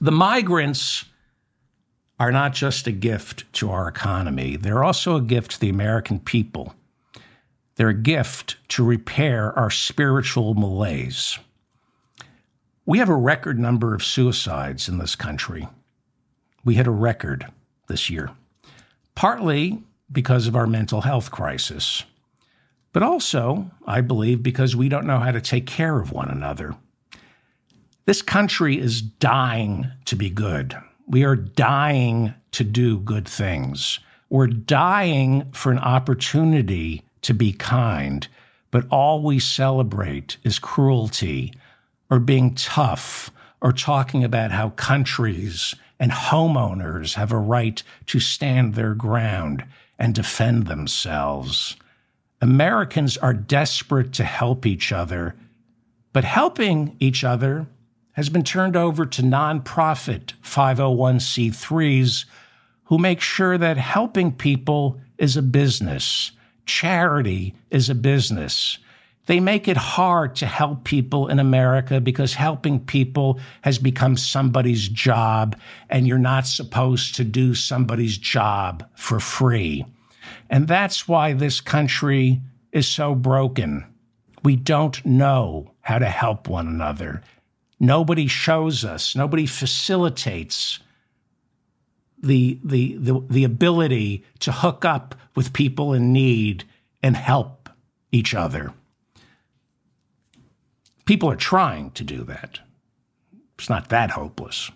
The 0.00 0.12
migrants 0.12 1.04
are 2.18 2.32
not 2.32 2.52
just 2.52 2.86
a 2.86 2.92
gift 2.92 3.50
to 3.54 3.70
our 3.70 3.88
economy, 3.88 4.56
they're 4.56 4.84
also 4.84 5.16
a 5.16 5.22
gift 5.22 5.52
to 5.52 5.60
the 5.60 5.68
American 5.68 6.20
people. 6.20 6.74
They're 7.76 7.88
a 7.88 7.94
gift 7.94 8.56
to 8.70 8.84
repair 8.84 9.58
our 9.58 9.70
spiritual 9.70 10.52
malaise. 10.52 11.38
We 12.84 12.98
have 12.98 13.08
a 13.08 13.14
record 13.14 13.58
number 13.58 13.94
of 13.94 14.04
suicides 14.04 14.88
in 14.88 14.98
this 14.98 15.16
country. 15.16 15.66
We 16.62 16.74
hit 16.74 16.86
a 16.86 16.90
record 16.90 17.46
this 17.88 18.10
year, 18.10 18.30
partly 19.14 19.82
because 20.12 20.46
of 20.46 20.56
our 20.56 20.66
mental 20.66 21.02
health 21.02 21.30
crisis, 21.30 22.04
but 22.92 23.02
also, 23.02 23.70
I 23.86 24.00
believe, 24.00 24.42
because 24.42 24.76
we 24.76 24.88
don't 24.88 25.06
know 25.06 25.20
how 25.20 25.30
to 25.30 25.40
take 25.40 25.66
care 25.66 26.00
of 26.00 26.12
one 26.12 26.28
another. 26.28 26.74
This 28.06 28.22
country 28.22 28.78
is 28.78 29.02
dying 29.02 29.90
to 30.06 30.16
be 30.16 30.30
good. 30.30 30.76
We 31.06 31.24
are 31.24 31.36
dying 31.36 32.34
to 32.52 32.64
do 32.64 32.98
good 32.98 33.28
things. 33.28 34.00
We're 34.28 34.46
dying 34.46 35.50
for 35.52 35.70
an 35.72 35.78
opportunity 35.78 37.02
to 37.22 37.34
be 37.34 37.52
kind, 37.52 38.26
but 38.70 38.86
all 38.90 39.22
we 39.22 39.38
celebrate 39.38 40.36
is 40.44 40.58
cruelty 40.58 41.52
or 42.10 42.18
being 42.18 42.54
tough 42.54 43.30
or 43.60 43.72
talking 43.72 44.24
about 44.24 44.52
how 44.52 44.70
countries 44.70 45.74
and 45.98 46.10
homeowners 46.10 47.14
have 47.14 47.30
a 47.30 47.38
right 47.38 47.82
to 48.06 48.18
stand 48.20 48.74
their 48.74 48.94
ground 48.94 49.64
and 49.98 50.14
defend 50.14 50.66
themselves. 50.66 51.76
Americans 52.40 53.18
are 53.18 53.34
desperate 53.34 54.14
to 54.14 54.24
help 54.24 54.64
each 54.64 54.92
other, 54.92 55.34
but 56.12 56.24
helping 56.24 56.96
each 56.98 57.22
other 57.22 57.66
has 58.20 58.28
been 58.28 58.44
turned 58.44 58.76
over 58.76 59.06
to 59.06 59.22
nonprofit 59.22 60.34
501c3s 60.44 62.26
who 62.84 62.98
make 62.98 63.18
sure 63.18 63.56
that 63.56 63.78
helping 63.78 64.30
people 64.30 65.00
is 65.16 65.38
a 65.38 65.42
business, 65.42 66.32
charity 66.66 67.54
is 67.70 67.88
a 67.88 67.94
business. 67.94 68.76
They 69.24 69.40
make 69.40 69.68
it 69.68 69.78
hard 69.78 70.36
to 70.36 70.46
help 70.46 70.84
people 70.84 71.28
in 71.28 71.38
America 71.38 71.98
because 71.98 72.34
helping 72.34 72.80
people 72.80 73.40
has 73.62 73.78
become 73.78 74.18
somebody's 74.18 74.86
job, 74.86 75.58
and 75.88 76.06
you're 76.06 76.18
not 76.18 76.46
supposed 76.46 77.14
to 77.14 77.24
do 77.24 77.54
somebody's 77.54 78.18
job 78.18 78.86
for 78.96 79.18
free. 79.18 79.86
And 80.50 80.68
that's 80.68 81.08
why 81.08 81.32
this 81.32 81.62
country 81.62 82.42
is 82.70 82.86
so 82.86 83.14
broken. 83.14 83.86
We 84.44 84.56
don't 84.56 85.02
know 85.06 85.70
how 85.80 85.98
to 85.98 86.10
help 86.10 86.50
one 86.50 86.68
another. 86.68 87.22
Nobody 87.80 88.26
shows 88.26 88.84
us, 88.84 89.16
nobody 89.16 89.46
facilitates 89.46 90.80
the, 92.22 92.60
the, 92.62 92.96
the, 92.98 93.24
the 93.30 93.44
ability 93.44 94.22
to 94.40 94.52
hook 94.52 94.84
up 94.84 95.14
with 95.34 95.54
people 95.54 95.94
in 95.94 96.12
need 96.12 96.64
and 97.02 97.16
help 97.16 97.70
each 98.12 98.34
other. 98.34 98.74
People 101.06 101.30
are 101.30 101.36
trying 101.36 101.90
to 101.92 102.04
do 102.04 102.22
that. 102.24 102.60
It's 103.58 103.70
not 103.70 103.88
that 103.88 104.10
hopeless. 104.10 104.70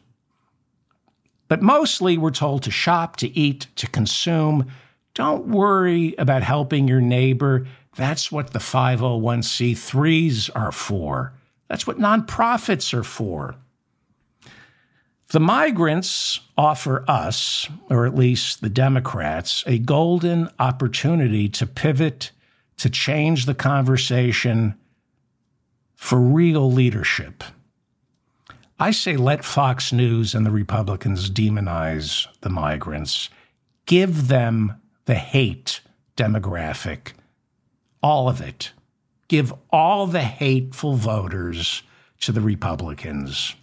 But 1.49 1.61
mostly 1.63 2.17
we're 2.17 2.31
told 2.31 2.63
to 2.63 2.71
shop, 2.71 3.17
to 3.17 3.39
eat, 3.39 3.67
to 3.77 3.87
consume. 3.87 4.67
Don't 5.13 5.49
worry 5.49 6.15
about 6.17 6.43
helping 6.43 6.89
your 6.89 7.03
neighbor. 7.03 7.67
That's 7.97 8.33
what 8.33 8.53
the 8.53 8.59
501c3s 8.59 10.51
are 10.55 10.73
for. 10.73 11.35
That's 11.75 11.89
what 11.89 11.99
nonprofits 11.99 12.95
are 12.95 13.03
for. 13.03 13.57
The 15.31 15.41
migrants 15.41 16.39
offer 16.57 17.05
us, 17.11 17.69
or 17.91 18.07
at 18.07 18.15
least 18.15 18.61
the 18.61 18.69
Democrats, 18.69 19.65
a 19.67 19.81
golden 19.81 20.51
opportunity 20.61 21.49
to 21.49 21.67
pivot, 21.67 22.31
to 22.77 22.89
change 22.89 23.47
the 23.47 23.57
conversation, 23.57 24.77
for 25.97 26.21
real 26.21 26.71
leadership. 26.71 27.43
I 28.79 28.93
say 28.93 29.17
let 29.17 29.45
Fox 29.45 29.93
News 29.93 30.33
and 30.33 30.47
the 30.47 30.53
Republicans 30.53 31.29
demonize 31.29 32.29
the 32.43 32.51
migrants. 32.51 33.31
Give 33.87 34.29
them 34.29 34.81
the 35.07 35.17
hate 35.17 35.81
demographic, 36.17 37.15
all 38.01 38.29
of 38.29 38.41
it. 38.41 38.71
Give 39.29 39.53
all 39.71 40.07
the 40.07 40.23
hateful 40.23 40.95
voters 40.95 41.83
to 42.21 42.33
the 42.33 42.41
Republicans. 42.41 43.55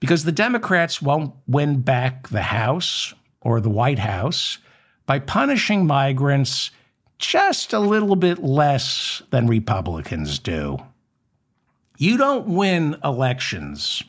Because 0.00 0.24
the 0.24 0.32
Democrats 0.32 1.02
won't 1.02 1.34
win 1.46 1.80
back 1.80 2.28
the 2.28 2.42
House 2.42 3.14
or 3.40 3.60
the 3.60 3.70
White 3.70 3.98
House 3.98 4.58
by 5.06 5.18
punishing 5.18 5.86
migrants 5.86 6.70
just 7.18 7.72
a 7.72 7.78
little 7.78 8.16
bit 8.16 8.38
less 8.38 9.22
than 9.30 9.46
Republicans 9.46 10.38
do. 10.38 10.78
You 11.96 12.16
don't 12.16 12.46
win 12.46 12.96
elections. 13.02 14.04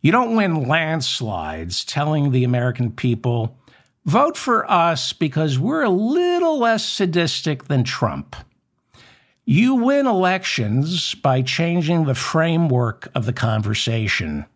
You 0.00 0.12
don't 0.12 0.36
win 0.36 0.66
landslides 0.66 1.84
telling 1.84 2.30
the 2.30 2.44
American 2.44 2.92
people, 2.92 3.58
vote 4.06 4.36
for 4.36 4.70
us 4.70 5.12
because 5.12 5.58
we're 5.58 5.82
a 5.82 5.90
little 5.90 6.58
less 6.58 6.84
sadistic 6.84 7.64
than 7.64 7.84
Trump. 7.84 8.36
You 9.44 9.74
win 9.74 10.06
elections 10.06 11.14
by 11.14 11.42
changing 11.42 12.04
the 12.04 12.14
framework 12.14 13.08
of 13.14 13.26
the 13.26 13.32
conversation. 13.32 14.46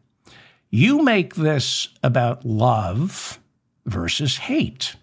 You 0.70 1.02
make 1.02 1.34
this 1.34 1.88
about 2.02 2.44
love 2.44 3.38
versus 3.84 4.38
hate. 4.38 4.96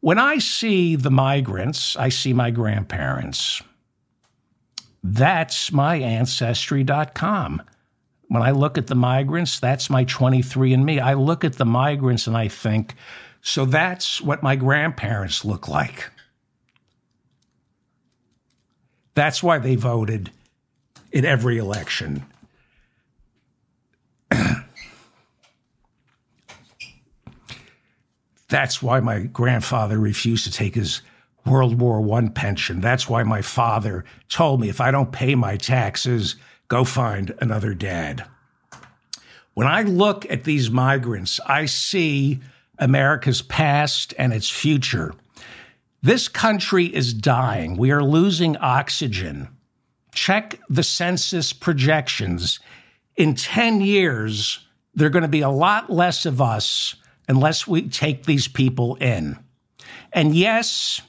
When 0.00 0.18
I 0.18 0.38
see 0.38 0.96
the 0.96 1.10
migrants, 1.10 1.96
I 1.96 2.08
see 2.08 2.32
my 2.32 2.50
grandparents. 2.50 3.62
That's 5.04 5.70
my 5.70 5.96
ancestry.com. 5.96 7.62
When 8.28 8.42
I 8.42 8.52
look 8.52 8.78
at 8.78 8.86
the 8.86 8.94
migrants, 8.94 9.60
that's 9.60 9.90
my 9.90 10.04
23andMe. 10.06 11.00
I 11.00 11.12
look 11.12 11.44
at 11.44 11.54
the 11.54 11.66
migrants 11.66 12.26
and 12.26 12.36
I 12.36 12.48
think, 12.48 12.94
so 13.42 13.66
that's 13.66 14.20
what 14.20 14.42
my 14.42 14.56
grandparents 14.56 15.44
look 15.44 15.68
like. 15.68 16.10
That's 19.14 19.42
why 19.42 19.58
they 19.58 19.74
voted 19.76 20.30
in 21.10 21.24
every 21.24 21.58
election. 21.58 22.24
That's 28.48 28.82
why 28.82 29.00
my 29.00 29.20
grandfather 29.20 29.98
refused 29.98 30.44
to 30.44 30.50
take 30.50 30.74
his 30.74 31.02
World 31.44 31.80
War 31.80 32.18
I 32.18 32.28
pension. 32.28 32.80
That's 32.80 33.08
why 33.08 33.22
my 33.24 33.42
father 33.42 34.04
told 34.28 34.60
me 34.60 34.68
if 34.68 34.80
I 34.80 34.90
don't 34.90 35.12
pay 35.12 35.34
my 35.34 35.56
taxes, 35.56 36.36
go 36.68 36.84
find 36.84 37.34
another 37.40 37.74
dad. 37.74 38.24
When 39.54 39.66
I 39.66 39.82
look 39.82 40.30
at 40.30 40.44
these 40.44 40.70
migrants, 40.70 41.40
I 41.46 41.66
see 41.66 42.40
America's 42.78 43.42
past 43.42 44.14
and 44.18 44.32
its 44.32 44.48
future. 44.48 45.14
This 46.02 46.26
country 46.26 46.86
is 46.86 47.14
dying. 47.14 47.76
We 47.76 47.92
are 47.92 48.02
losing 48.02 48.56
oxygen. 48.56 49.48
Check 50.12 50.60
the 50.68 50.82
census 50.82 51.52
projections. 51.52 52.58
In 53.16 53.34
10 53.34 53.80
years, 53.80 54.66
there 54.94 55.06
are 55.06 55.10
going 55.10 55.22
to 55.22 55.28
be 55.28 55.42
a 55.42 55.48
lot 55.48 55.90
less 55.90 56.26
of 56.26 56.40
us 56.40 56.96
unless 57.28 57.66
we 57.68 57.88
take 57.88 58.26
these 58.26 58.48
people 58.48 58.96
in. 58.96 59.38
And 60.12 60.34
yes, 60.34 61.00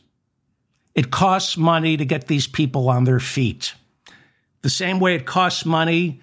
it 0.94 1.10
costs 1.10 1.58
money 1.58 1.98
to 1.98 2.06
get 2.06 2.28
these 2.28 2.46
people 2.46 2.88
on 2.88 3.04
their 3.04 3.20
feet. 3.20 3.74
The 4.62 4.70
same 4.70 5.00
way 5.00 5.16
it 5.16 5.26
costs 5.26 5.66
money 5.66 6.22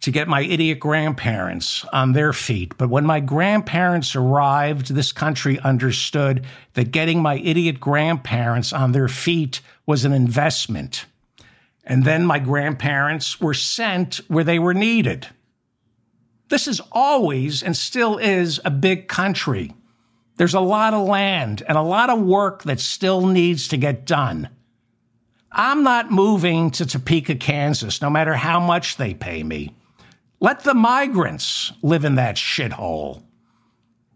to 0.00 0.10
get 0.10 0.28
my 0.28 0.40
idiot 0.40 0.80
grandparents 0.80 1.84
on 1.92 2.12
their 2.12 2.32
feet. 2.32 2.76
But 2.78 2.88
when 2.88 3.04
my 3.04 3.20
grandparents 3.20 4.16
arrived, 4.16 4.94
this 4.94 5.12
country 5.12 5.58
understood 5.60 6.46
that 6.74 6.90
getting 6.90 7.20
my 7.20 7.36
idiot 7.36 7.80
grandparents 7.80 8.72
on 8.72 8.92
their 8.92 9.08
feet 9.08 9.60
was 9.86 10.04
an 10.04 10.12
investment. 10.12 11.04
And 11.84 12.04
then 12.04 12.24
my 12.24 12.38
grandparents 12.38 13.40
were 13.40 13.54
sent 13.54 14.20
where 14.28 14.44
they 14.44 14.58
were 14.58 14.74
needed. 14.74 15.26
This 16.48 16.66
is 16.66 16.80
always 16.92 17.62
and 17.62 17.76
still 17.76 18.16
is 18.16 18.60
a 18.64 18.70
big 18.70 19.06
country. 19.06 19.72
There's 20.36 20.54
a 20.54 20.60
lot 20.60 20.94
of 20.94 21.06
land 21.06 21.62
and 21.68 21.76
a 21.76 21.82
lot 21.82 22.08
of 22.08 22.20
work 22.20 22.62
that 22.62 22.80
still 22.80 23.26
needs 23.26 23.68
to 23.68 23.76
get 23.76 24.06
done. 24.06 24.48
I'm 25.52 25.82
not 25.82 26.10
moving 26.10 26.70
to 26.72 26.86
Topeka, 26.86 27.34
Kansas, 27.34 28.00
no 28.00 28.08
matter 28.08 28.34
how 28.34 28.60
much 28.60 28.96
they 28.96 29.14
pay 29.14 29.42
me. 29.42 29.74
Let 30.40 30.64
the 30.64 30.74
migrants 30.74 31.72
live 31.82 32.04
in 32.04 32.14
that 32.14 32.36
shithole. 32.36 33.22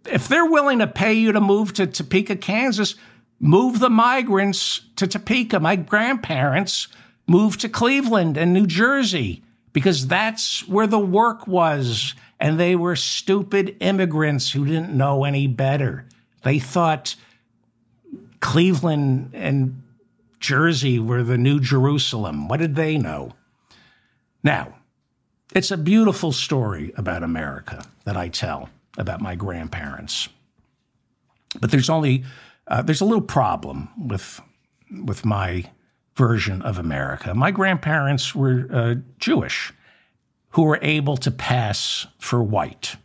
If 0.07 0.27
they're 0.27 0.47
willing 0.47 0.79
to 0.79 0.87
pay 0.87 1.12
you 1.12 1.33
to 1.33 1.41
move 1.41 1.75
to 1.75 1.87
Topeka, 1.87 2.37
Kansas, 2.37 2.95
move 3.39 3.79
the 3.79 3.91
migrants 3.91 4.81
to 4.97 5.07
Topeka. 5.07 5.61
My 5.61 5.77
grandparents 5.77 6.89
moved 7.27 7.61
to 7.61 7.68
Cleveland 7.68 8.37
and 8.37 8.53
New 8.53 8.66
Jersey 8.66 9.43
because 9.72 10.07
that's 10.07 10.66
where 10.66 10.87
the 10.87 10.99
work 10.99 11.47
was. 11.47 12.14
And 12.41 12.59
they 12.59 12.75
were 12.75 12.97
stupid 12.97 13.77
immigrants 13.81 14.53
who 14.53 14.64
didn't 14.64 14.97
know 14.97 15.25
any 15.25 15.47
better. 15.47 16.07
They 16.43 16.59
thought 16.59 17.16
Cleveland 18.41 19.31
and 19.35 19.83
Jersey 20.41 20.99
were 20.99 21.22
the 21.22 21.39
new 21.39 21.61
Jerusalem. 21.61 22.49
What 22.49 22.61
did 22.61 22.77
they 22.77 22.99
know? 22.99 23.33
Now, 24.43 24.75
it's 25.55 25.70
a 25.70 25.76
beautiful 25.76 26.32
story 26.32 26.92
about 26.96 27.22
America 27.22 27.84
that 28.05 28.16
I 28.16 28.28
tell 28.28 28.68
about 28.98 29.20
my 29.20 29.36
grandparents. 29.36 30.28
But 31.61 31.70
there's 31.70 31.90
only 31.90 32.24
uh, 32.66 32.82
there's 32.82 33.00
a 33.00 33.05
little 33.05 33.22
problem 33.22 33.88
with 34.09 34.40
with 34.90 35.24
my 35.24 35.70
version 36.16 36.62
of 36.62 36.78
America. 36.78 37.34
My 37.34 37.50
grandparents 37.50 38.34
were 38.34 38.68
uh, 38.72 38.94
Jewish, 39.18 39.72
who 40.50 40.62
were 40.62 40.78
able 40.82 41.16
to 41.18 41.30
pass 41.30 42.07
for 42.18 42.42
white. 42.42 42.96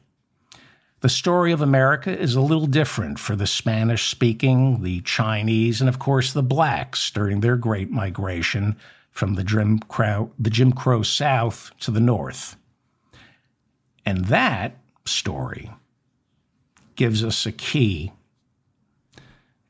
The 1.02 1.10
story 1.10 1.52
of 1.52 1.62
America 1.62 2.16
is 2.16 2.36
a 2.36 2.42
little 2.42 2.68
different 2.68 3.20
for 3.20 3.36
the 3.36 3.48
Spanish 3.48 4.10
speaking, 4.10 4.84
the 4.84 5.00
Chinese, 5.02 5.80
and 5.80 5.88
of 5.88 5.98
course 5.98 6.34
the 6.34 6.44
blacks 6.44 7.10
during 7.10 7.40
their 7.40 7.56
great 7.56 7.90
migration 7.90 8.76
from 9.20 9.36
the 9.36 9.44
Jim 9.44 9.80
Crow, 9.80 10.32
the 10.40 10.50
Jim 10.50 10.72
Crow 10.72 11.04
South 11.04 11.72
to 11.82 11.92
the 11.92 12.00
North. 12.00 12.56
And 14.06 14.24
that 14.28 14.78
story 15.04 15.70
gives 16.96 17.22
us 17.22 17.46
a 17.46 17.52
key, 17.52 18.14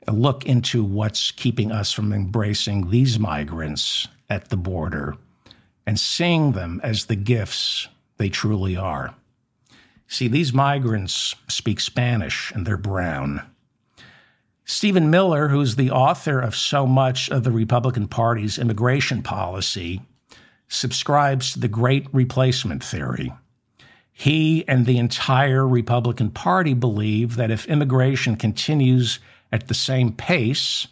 a 0.07 0.11
look 0.13 0.45
into 0.45 0.83
what's 0.83 1.31
keeping 1.31 1.71
us 1.71 1.91
from 1.91 2.13
embracing 2.13 2.91
these 2.91 3.17
migrants 3.17 4.07
at 4.29 4.49
the 4.49 4.55
border 4.55 5.15
and 5.83 5.99
seeing 5.99 6.51
them 6.51 6.79
as 6.83 7.05
the 7.05 7.15
gifts 7.15 7.87
they 8.17 8.29
truly 8.29 8.77
are. 8.77 9.15
See, 10.07 10.27
these 10.27 10.53
migrants 10.53 11.33
speak 11.47 11.79
Spanish 11.79 12.51
and 12.51 12.67
they're 12.67 12.77
brown. 12.77 13.41
Stephen 14.69 15.09
Miller, 15.09 15.47
who's 15.47 15.77
the 15.77 15.89
author 15.89 16.39
of 16.39 16.55
so 16.55 16.85
much 16.85 17.27
of 17.31 17.43
the 17.43 17.51
Republican 17.51 18.07
Party's 18.07 18.59
immigration 18.59 19.23
policy, 19.23 19.99
subscribes 20.67 21.51
to 21.51 21.59
the 21.59 21.67
great 21.67 22.05
replacement 22.13 22.83
theory. 22.83 23.33
He 24.11 24.63
and 24.67 24.85
the 24.85 24.99
entire 24.99 25.67
Republican 25.67 26.29
Party 26.29 26.75
believe 26.75 27.35
that 27.35 27.49
if 27.49 27.65
immigration 27.65 28.35
continues 28.35 29.17
at 29.51 29.69
the 29.69 29.73
same 29.73 30.13
pace 30.13 30.85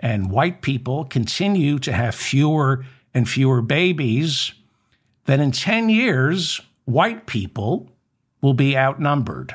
and 0.00 0.32
white 0.32 0.60
people 0.60 1.04
continue 1.04 1.78
to 1.78 1.92
have 1.92 2.16
fewer 2.16 2.84
and 3.14 3.28
fewer 3.28 3.62
babies, 3.62 4.54
then 5.26 5.38
in 5.38 5.52
10 5.52 5.88
years, 5.88 6.60
white 6.84 7.26
people 7.26 7.92
will 8.42 8.54
be 8.54 8.76
outnumbered. 8.76 9.54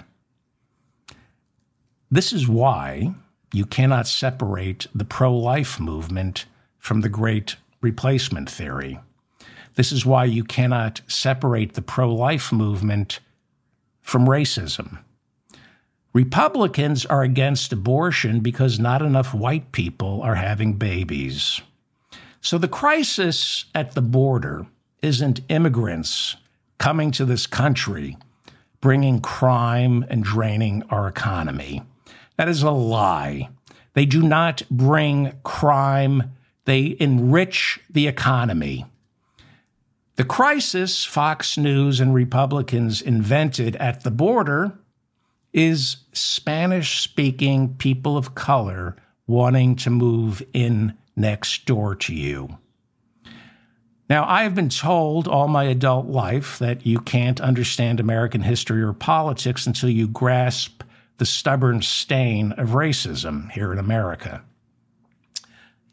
This 2.10 2.32
is 2.32 2.48
why 2.48 3.14
you 3.56 3.66
cannot 3.66 4.06
separate 4.06 4.86
the 4.94 5.06
pro 5.06 5.34
life 5.34 5.80
movement 5.80 6.46
from 6.78 7.00
the 7.02 7.10
great 7.10 7.56
replacement 7.80 8.50
theory. 8.50 9.00
This 9.76 9.94
is 9.94 10.06
why 10.06 10.26
you 10.26 10.44
cannot 10.44 11.00
separate 11.08 11.74
the 11.74 11.82
pro 11.82 12.14
life 12.14 12.52
movement 12.52 13.22
from 14.02 14.28
racism. 14.28 15.00
Republicans 16.12 17.06
are 17.06 17.24
against 17.24 17.72
abortion 17.72 18.42
because 18.42 18.78
not 18.78 19.02
enough 19.02 19.34
white 19.34 19.72
people 19.72 20.22
are 20.22 20.36
having 20.36 20.74
babies. 20.74 21.62
So 22.42 22.58
the 22.58 22.68
crisis 22.68 23.66
at 23.74 23.94
the 23.94 24.02
border 24.02 24.68
isn't 25.02 25.40
immigrants 25.48 26.36
coming 26.78 27.12
to 27.12 27.24
this 27.24 27.48
country 27.48 28.18
bringing 28.82 29.22
crime 29.22 30.06
and 30.10 30.24
draining 30.24 30.84
our 30.90 31.08
economy. 31.08 31.82
That 32.38 32.50
is 32.50 32.64
a 32.64 32.72
lie. 32.72 33.50
They 33.94 34.06
do 34.06 34.22
not 34.22 34.62
bring 34.70 35.34
crime, 35.44 36.34
they 36.66 36.98
enrich 37.00 37.80
the 37.90 38.08
economy. 38.08 38.86
The 40.18 40.24
crisis 40.24 41.06
Fox 41.06 41.58
News 41.58 42.00
and 42.00 42.14
Republicans 42.14 43.02
invented 43.02 43.76
at 43.78 44.04
the 44.04 44.12
border 44.12 44.78
is 45.54 45.98
Spanish 46.14 47.02
speaking 47.02 47.76
people 47.76 48.18
of 48.18 48.36
color 48.36 48.96
wanting 49.28 49.76
to 49.78 49.90
move 49.90 50.44
in 50.54 50.94
next 51.16 51.66
door 51.66 51.96
to 51.96 52.14
you. 52.14 52.58
Now, 54.10 54.26
I 54.28 54.44
have 54.44 54.54
been 54.54 54.70
told 54.70 55.28
all 55.28 55.48
my 55.48 55.64
adult 55.64 56.08
life 56.08 56.60
that 56.60 56.86
you 56.86 57.00
can't 57.00 57.42
understand 57.42 58.00
American 58.00 58.42
history 58.42 58.84
or 58.84 58.94
politics 58.94 59.66
until 59.66 59.90
you 59.90 60.08
grasp 60.08 60.84
the 61.18 61.26
stubborn 61.26 61.82
stain 61.82 62.52
of 62.54 62.70
racism 62.70 63.52
here 63.52 63.72
in 63.72 63.80
America. 63.80 64.44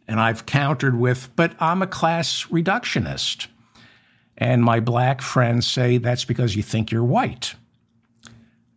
And 0.08 0.20
I've 0.20 0.46
countered 0.46 0.98
with, 0.98 1.30
but 1.36 1.54
I'm 1.60 1.82
a 1.82 1.86
class 1.86 2.46
reductionist. 2.50 3.46
And 4.36 4.64
my 4.64 4.80
black 4.80 5.22
friends 5.22 5.66
say 5.66 5.98
that's 5.98 6.24
because 6.24 6.56
you 6.56 6.62
think 6.62 6.90
you're 6.90 7.04
white. 7.04 7.54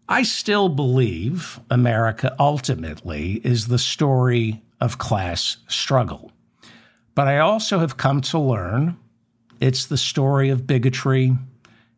I 0.08 0.22
still 0.22 0.70
believe 0.70 1.60
America 1.72 2.36
ultimately 2.40 3.42
is 3.44 3.68
the 3.68 3.80
story 3.80 4.62
of 4.80 5.00
class 5.00 5.58
struggle. 5.68 6.32
But 7.16 7.28
I 7.28 7.40
also 7.40 7.80
have 7.80 7.98
come 7.98 8.22
to 8.22 8.38
learn 8.38 8.98
it's 9.60 9.86
the 9.86 9.98
story 9.98 10.50
of 10.50 10.68
bigotry, 10.68 11.36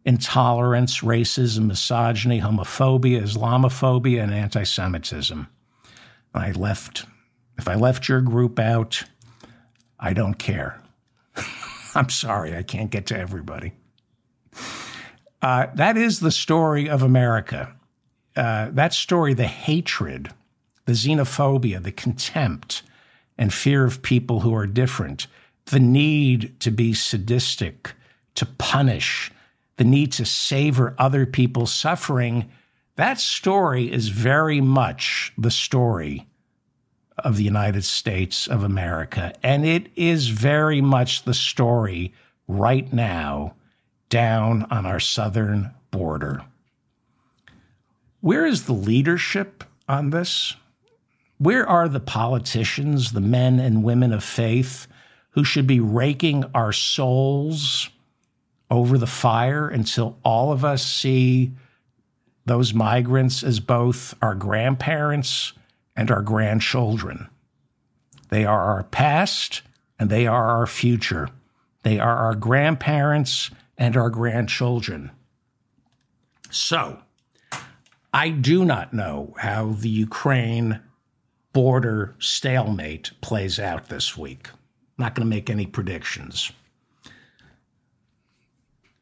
intolerance, 0.08 1.02
racism, 1.02 1.68
misogyny, 1.68 2.40
homophobia, 2.40 3.22
Islamophobia, 3.22 4.24
and 4.24 4.34
anti 4.34 4.64
Semitism. 4.64 5.48
I 6.34 6.52
left, 6.52 7.06
if 7.58 7.68
I 7.68 7.76
left 7.76 8.08
your 8.08 8.22
group 8.22 8.58
out, 8.58 9.04
I 10.00 10.14
don't 10.14 10.36
care. 10.36 10.82
I'm 11.96 12.10
sorry, 12.10 12.56
I 12.56 12.64
can't 12.64 12.90
get 12.90 13.06
to 13.08 13.20
everybody. 13.20 13.74
Uh, 15.42 15.68
that 15.76 15.98
is 15.98 16.22
the 16.22 16.32
story 16.32 16.90
of 16.90 17.04
America. 17.04 17.76
Uh, 18.36 18.70
that 18.72 18.94
story, 18.94 19.34
the 19.34 19.46
hatred, 19.46 20.30
the 20.86 20.94
xenophobia, 20.94 21.84
the 21.84 21.92
contempt, 21.92 22.82
and 23.38 23.54
fear 23.54 23.84
of 23.84 24.02
people 24.02 24.40
who 24.40 24.56
are 24.56 24.68
different, 24.68 25.28
the 25.66 25.80
need 25.82 26.58
to 26.62 26.72
be 26.72 26.94
sadistic, 26.94 27.94
to 28.36 28.46
punish, 28.46 29.32
the 29.78 29.84
need 29.84 30.12
to 30.14 30.26
savor 30.26 30.96
other 30.98 31.26
people's 31.26 31.72
suffering, 31.72 32.50
that 32.96 33.20
story 33.20 33.92
is 33.92 34.10
very 34.10 34.60
much 34.60 35.32
the 35.38 35.52
story 35.52 36.28
of 37.20 37.38
the 37.38 37.44
United 37.44 37.84
States 37.84 38.48
of 38.48 38.64
America. 38.64 39.34
And 39.42 39.66
it 39.66 39.90
is 39.96 40.28
very 40.28 40.82
much 40.82 41.24
the 41.24 41.34
story 41.34 42.14
right 42.48 42.92
now 42.92 43.54
down 44.10 44.64
on 44.70 44.86
our 44.86 45.00
southern 45.00 45.72
border. 45.92 46.44
Where 48.22 48.46
is 48.46 48.66
the 48.66 48.74
leadership 48.74 49.64
on 49.88 50.10
this? 50.10 50.56
Where 51.38 51.68
are 51.68 51.88
the 51.88 52.00
politicians, 52.00 53.12
the 53.12 53.22
men 53.22 53.60
and 53.60 53.84
women 53.84 54.12
of 54.12 54.24
faith 54.24 54.88
who 55.32 55.44
should 55.44 55.68
be 55.68 55.80
raking 55.80 56.46
our 56.56 56.72
souls 56.72 57.90
over 58.70 58.98
the 58.98 59.08
fire 59.08 59.68
until 59.68 60.18
all 60.24 60.52
of 60.52 60.66
us 60.66 60.86
see 60.86 61.54
those 62.46 62.74
migrants 62.74 63.44
as 63.44 63.60
both 63.60 64.14
our 64.22 64.36
grandparents 64.36 65.54
and 65.96 66.12
our 66.12 66.22
grandchildren. 66.22 67.28
They 68.30 68.46
are 68.46 68.62
our 68.62 68.84
past 68.84 69.62
and 70.00 70.10
they 70.10 70.28
are 70.28 70.48
our 70.48 70.68
future. 70.68 71.30
They 71.84 72.00
are 72.00 72.18
our 72.18 72.36
grandparents 72.36 73.50
and 73.78 73.96
our 73.96 74.10
grandchildren. 74.10 75.12
So, 76.50 77.00
I 78.14 78.30
do 78.30 78.66
not 78.66 78.94
know 78.94 79.34
how 79.38 79.74
the 79.74 79.90
Ukraine 79.90 80.80
border 81.54 82.16
stalemate 82.20 83.12
plays 83.22 83.60
out 83.60 83.90
this 83.90 84.18
week. 84.18 84.50
Not 84.98 85.16
going 85.16 85.28
to 85.28 85.36
make 85.36 85.50
any 85.50 85.66
predictions. 85.66 86.52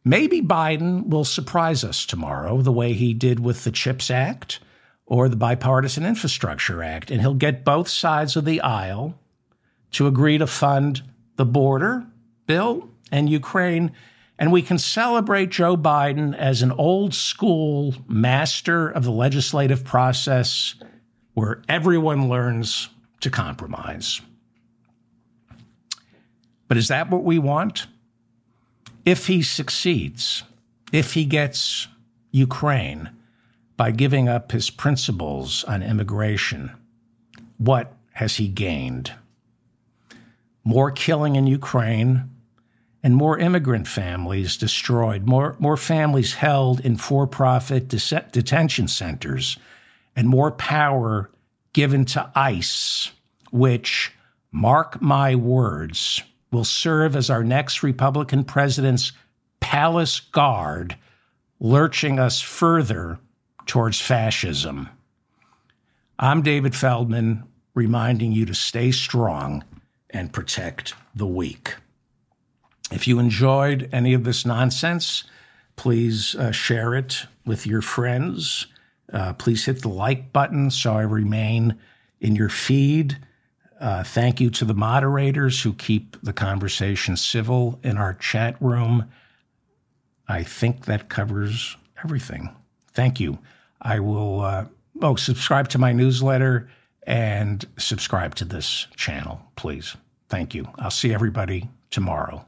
Maybe 0.08 0.40
Biden 0.40 1.08
will 1.08 1.26
surprise 1.26 1.84
us 1.84 2.06
tomorrow 2.06 2.62
the 2.62 2.72
way 2.72 2.94
he 2.94 3.16
did 3.16 3.40
with 3.40 3.64
the 3.64 3.72
CHIPS 3.72 4.12
Act 4.12 4.60
or 5.08 5.28
the 5.28 5.36
Bipartisan 5.36 6.06
Infrastructure 6.06 6.84
Act, 6.84 7.10
and 7.10 7.22
he'll 7.22 7.34
get 7.34 7.66
both 7.66 7.90
sides 7.90 8.36
of 8.36 8.46
the 8.46 8.62
aisle 8.62 9.20
to 9.92 10.06
agree 10.06 10.38
to 10.38 10.46
fund 10.46 11.02
the 11.38 11.46
border 11.46 12.06
bill 12.46 12.88
and 13.12 13.30
Ukraine. 13.30 13.92
And 14.38 14.52
we 14.52 14.62
can 14.62 14.78
celebrate 14.78 15.50
Joe 15.50 15.76
Biden 15.76 16.38
as 16.38 16.62
an 16.62 16.72
old 16.72 17.16
school 17.16 17.96
master 18.08 18.90
of 18.90 19.04
the 19.06 19.12
legislative 19.12 19.84
process 19.84 20.76
where 21.34 21.64
everyone 21.68 22.30
learns 22.30 22.90
to 23.22 23.32
compromise. 23.32 24.22
But 26.68 26.78
is 26.78 26.90
that 26.90 27.10
what 27.10 27.24
we 27.24 27.40
want? 27.40 27.88
If 29.06 29.28
he 29.28 29.44
succeeds, 29.44 30.44
if 30.92 31.14
he 31.14 31.26
gets 31.26 31.88
Ukraine 32.32 33.12
by 33.78 33.92
giving 33.92 34.28
up 34.28 34.52
his 34.52 34.72
principles 34.72 35.64
on 35.66 35.84
immigration, 35.84 36.72
what 37.58 37.94
has 38.14 38.38
he 38.38 38.48
gained? 38.48 39.14
More 40.64 40.90
killing 40.90 41.36
in 41.36 41.46
Ukraine 41.46 42.32
and 43.04 43.16
more 43.16 43.38
immigrant 43.38 43.88
families 43.88 44.58
destroyed, 44.58 45.28
more, 45.28 45.56
more 45.60 45.78
families 45.78 46.34
held 46.34 46.80
in 46.80 46.98
for 46.98 47.28
profit 47.28 47.88
detention 47.88 48.88
centers, 48.88 49.60
and 50.16 50.28
more 50.28 50.52
power 50.52 51.30
given 51.74 52.06
to 52.06 52.32
ICE, 52.34 53.12
which, 53.52 54.12
mark 54.52 55.00
my 55.00 55.36
words, 55.36 56.24
will 56.56 56.64
serve 56.64 57.18
as 57.18 57.30
our 57.30 57.44
next 57.44 57.84
Republican 57.84 58.46
president's 58.46 59.12
palace 59.60 60.22
guard, 60.22 60.96
lurching 61.60 62.18
us 62.18 62.40
further 62.40 63.20
towards 63.66 64.00
fascism. 64.00 64.88
I'm 66.18 66.42
David 66.42 66.74
Feldman, 66.74 67.44
reminding 67.74 68.32
you 68.32 68.46
to 68.46 68.54
stay 68.54 68.92
strong 68.92 69.66
and 70.10 70.32
protect 70.32 70.94
the 71.14 71.28
weak. 71.28 71.76
If 72.90 73.06
you 73.06 73.20
enjoyed 73.20 73.90
any 73.92 74.14
of 74.14 74.24
this 74.24 74.46
nonsense, 74.46 75.26
please 75.76 76.36
uh, 76.36 76.52
share 76.52 76.96
it 76.96 77.26
with 77.46 77.68
your 77.68 77.82
friends. 77.82 78.68
Uh, 79.12 79.34
please 79.34 79.66
hit 79.66 79.82
the 79.82 79.90
like 79.90 80.32
button 80.32 80.72
so 80.72 80.94
I 80.94 81.02
remain 81.02 81.78
in 82.22 82.34
your 82.34 82.48
feed. 82.50 83.18
Uh, 83.80 84.04
thank 84.04 84.40
you 84.40 84.50
to 84.50 84.66
the 84.66 84.74
moderators 84.74 85.62
who 85.62 85.74
keep 85.74 86.18
the 86.22 86.34
conversation 86.34 87.18
civil 87.18 87.80
in 87.84 87.98
our 87.98 88.14
chat 88.14 88.56
room. 88.62 89.10
I 90.28 90.44
think 90.44 90.86
that 90.86 91.10
covers 91.10 91.76
everything. 92.04 92.56
Thank 92.94 93.20
you. 93.20 93.40
I 93.82 94.00
will, 94.00 94.42
uh, 94.42 94.66
oh, 95.02 95.16
subscribe 95.16 95.68
to 95.70 95.78
my 95.78 95.92
newsletter 95.92 96.70
and 97.06 97.66
subscribe 97.78 98.36
to 98.36 98.46
this 98.46 98.88
channel, 98.96 99.42
please. 99.56 99.96
Thank 100.30 100.56
you. 100.56 100.68
I'll 100.80 100.90
see 100.90 101.14
everybody 101.14 101.70
tomorrow. 101.92 102.46